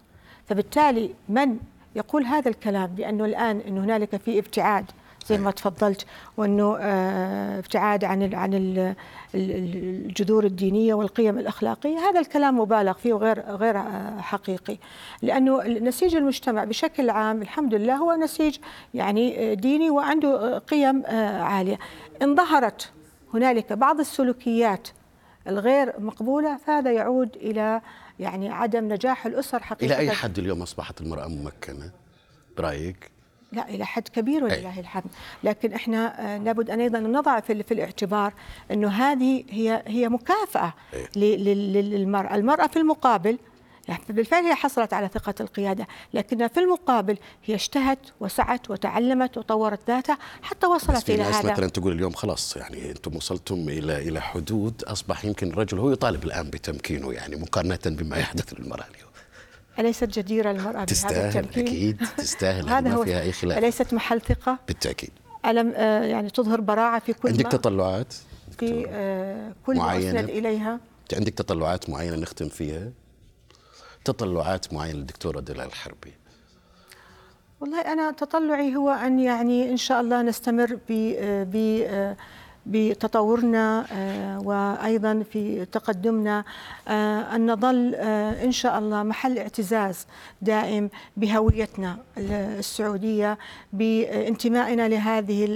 فبالتالي 0.49 1.15
من 1.29 1.59
يقول 1.97 2.25
هذا 2.25 2.49
الكلام 2.49 2.87
بأنه 2.87 3.25
الآن 3.25 3.61
إنه 3.61 3.85
هنالك 3.85 4.17
في 4.17 4.39
ابتعاد 4.39 4.85
زي 5.27 5.39
ما 5.39 5.51
تفضلت 5.51 6.07
وإنه 6.37 6.77
آه، 6.81 7.59
ابتعاد 7.59 8.05
عن 8.05 8.35
عن 8.35 8.95
الجذور 9.35 10.45
الدينية 10.45 10.95
والقيم 10.95 11.39
الأخلاقية. 11.39 11.99
هذا 11.99 12.21
الكلام 12.21 12.61
مبالغ 12.61 12.93
فيه 12.93 13.13
وغير 13.13 13.41
غير 13.41 13.79
آه، 13.79 14.21
حقيقي. 14.21 14.79
لأنه 15.23 15.63
نسيج 15.63 16.17
المجتمع 16.17 16.65
بشكل 16.65 17.11
عام 17.11 17.43
الحمد 17.43 17.75
لله 17.75 17.95
هو 17.95 18.15
نسيج 18.15 18.57
يعني 18.95 19.53
آه، 19.53 19.55
ديني 19.55 19.91
وعنده 19.91 20.59
قيم 20.59 21.03
عالية. 21.41 21.79
ان 22.23 22.37
ظهرت 22.37 22.93
هنالك 23.35 23.73
بعض 23.73 24.01
السلوكيات 24.01 24.89
الغير 25.49 25.93
مقبولة 25.99 26.57
فهذا 26.57 26.93
يعود 26.93 27.37
إلى 27.37 27.81
يعني 28.21 28.49
عدم 28.49 28.93
نجاح 28.93 29.27
الأسر 29.27 29.63
حقيقه 29.63 29.87
إلى 29.87 29.99
أي 29.99 30.11
حد 30.11 30.39
اليوم 30.39 30.63
أصبحت 30.63 31.01
المرأة 31.01 31.27
ممكنة؟ 31.27 31.91
برأيك؟ 32.57 33.11
لا 33.53 33.69
إلى 33.69 33.87
حد 33.87 34.09
كبير 34.09 34.45
ولله 34.45 34.81
الحمد. 34.81 35.05
لكن 35.45 35.73
إحنا 35.73 36.35
آه، 36.35 36.39
لابد 36.39 36.71
أن 36.71 36.81
أيضا 36.81 36.99
نضع 37.01 37.41
في, 37.41 37.63
في 37.63 37.75
الاعتبار 37.75 38.33
إنه 38.71 38.89
هذه 38.89 39.45
هي 39.51 39.83
هي 39.87 40.09
مكافأة 40.09 40.75
للمرأة. 41.17 42.35
المرأة 42.35 42.67
في 42.67 42.79
المقابل 42.79 43.39
بالفعل 44.09 44.45
هي 44.45 44.55
حصلت 44.55 44.93
على 44.93 45.09
ثقة 45.09 45.35
القيادة 45.41 45.87
لكنها 46.15 46.49
في 46.49 46.61
المقابل 46.61 47.19
هي 47.45 47.55
اجتهت 47.55 47.99
وسعت 48.21 48.71
وتعلمت 48.71 49.39
وطورت 49.39 49.81
ذاتها 49.89 50.19
حتى 50.43 50.67
وصلت 50.67 51.11
إلى 51.11 51.23
هذا 51.23 51.53
مثلا 51.53 51.69
تقول 51.69 51.93
اليوم 51.93 52.13
خلاص 52.13 52.57
يعني 52.57 52.91
أنتم 52.91 53.17
وصلتم 53.17 53.69
إلى 53.69 54.09
إلى 54.09 54.21
حدود 54.21 54.85
أصبح 54.85 55.25
يمكن 55.25 55.51
الرجل 55.51 55.79
هو 55.79 55.91
يطالب 55.91 56.25
الآن 56.25 56.51
بتمكينه 56.51 57.13
يعني 57.13 57.37
مقارنة 57.37 57.79
بما 57.87 58.17
يحدث 58.17 58.53
للمرأة 58.53 58.85
اليوم 58.95 59.13
أليست 59.79 60.05
جديرة 60.05 60.51
المرأة 60.51 60.85
تستاهل 60.85 61.15
بهذا 61.15 61.41
التمكين؟ 61.41 61.67
أكيد 61.67 62.07
تستاهل 62.17 62.69
هذا 62.79 62.91
هو 62.91 63.05
فيها 63.05 63.21
أي 63.21 63.33
خلاف 63.33 63.59
أليست 63.59 63.95
محل 63.95 64.21
ثقة؟ 64.21 64.59
بالتأكيد 64.69 65.11
ألم 65.47 65.73
آه 65.77 66.05
يعني 66.05 66.31
تظهر 66.31 66.61
براعة 66.61 67.01
في 67.01 67.13
كل 67.13 67.29
عندك 67.29 67.47
تطلعات؟ 67.47 68.15
في 68.59 68.87
آه 68.89 69.53
كل 69.67 69.77
معينة. 69.77 70.13
ما 70.13 70.21
أسند 70.21 70.31
إليها 70.31 70.81
عندك 71.13 71.35
تطلعات 71.35 71.91
معينة 71.91 72.17
نختم 72.17 72.49
فيها؟ 72.49 72.91
تطلعات 74.05 74.73
معينة 74.73 74.99
للدكتورة 74.99 75.41
دلال 75.41 75.67
الحربي؟ 75.67 76.13
والله 77.61 77.81
أنا 77.81 78.11
تطلعي 78.11 78.77
هو 78.77 78.91
أن 78.91 79.21
يعني 79.21 79.71
إن 79.71 79.77
شاء 79.77 80.01
الله 80.01 80.23
نستمر 80.23 80.79
ب 80.89 80.93
بتطورنا 82.67 83.87
آه، 83.93 84.39
وأيضا 84.39 85.25
في 85.33 85.65
تقدمنا 85.65 86.45
آه، 86.89 87.37
أن 87.37 87.51
نظل 87.51 87.95
آه، 87.95 88.45
إن 88.45 88.53
شاء 88.53 88.79
الله 88.79 89.03
محل 89.03 89.39
اعتزاز 89.39 90.07
دائم 90.43 90.91
بهويتنا 91.17 91.99
السعودية 92.19 93.39
بانتمائنا 93.73 94.89
لهذه 94.89 95.47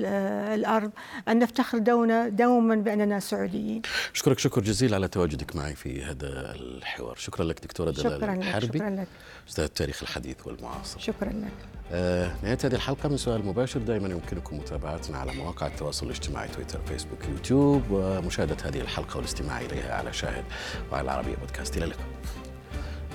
الأرض 0.54 0.90
أن 1.28 1.38
نفتخر 1.38 1.78
دونا 1.78 2.28
دوما 2.28 2.74
بأننا 2.74 3.20
سعوديين. 3.20 3.82
اشكرك 4.14 4.38
شكر 4.38 4.60
جزيل 4.60 4.94
على 4.94 5.08
تواجدك 5.08 5.56
معي 5.56 5.74
في 5.74 6.04
هذا 6.04 6.54
الحوار، 6.54 7.16
شكرا 7.16 7.44
لك 7.44 7.64
دكتورة 7.64 7.90
دلال 7.90 8.02
شكرا 8.02 8.34
الحربي. 8.34 8.78
شكرا 8.78 8.90
لك. 8.90 9.08
أستاذ 9.48 9.64
التاريخ 9.64 10.02
الحديث 10.02 10.46
والمعاصر. 10.46 11.00
شكرا 11.00 11.28
لك. 11.28 11.52
آه 11.92 12.34
نهاية 12.42 12.58
هذه 12.64 12.74
الحلقة 12.74 13.08
من 13.08 13.16
سؤال 13.16 13.46
مباشر 13.46 13.80
دائما 13.80 14.08
يمكنكم 14.08 14.58
متابعتنا 14.58 15.18
على 15.18 15.32
مواقع 15.32 15.66
التواصل 15.66 16.06
الاجتماعي 16.06 16.48
تويتر 16.48 16.80
فيسبوك 16.86 17.24
يوتيوب 17.28 17.82
ومشاهدة 17.90 18.56
هذه 18.64 18.80
الحلقة 18.80 19.16
والاستماع 19.16 19.60
إليها 19.60 19.94
على 19.94 20.12
شاهد 20.12 20.44
وعلى 20.92 21.04
العربية 21.04 21.34
بودكاست 21.36 21.76
إلى 21.76 21.84
اللقاء 21.84 22.06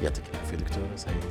يعطيك 0.04 0.24
العافية 0.34 0.58
دكتور 0.58 0.84
سعيد 0.96 1.24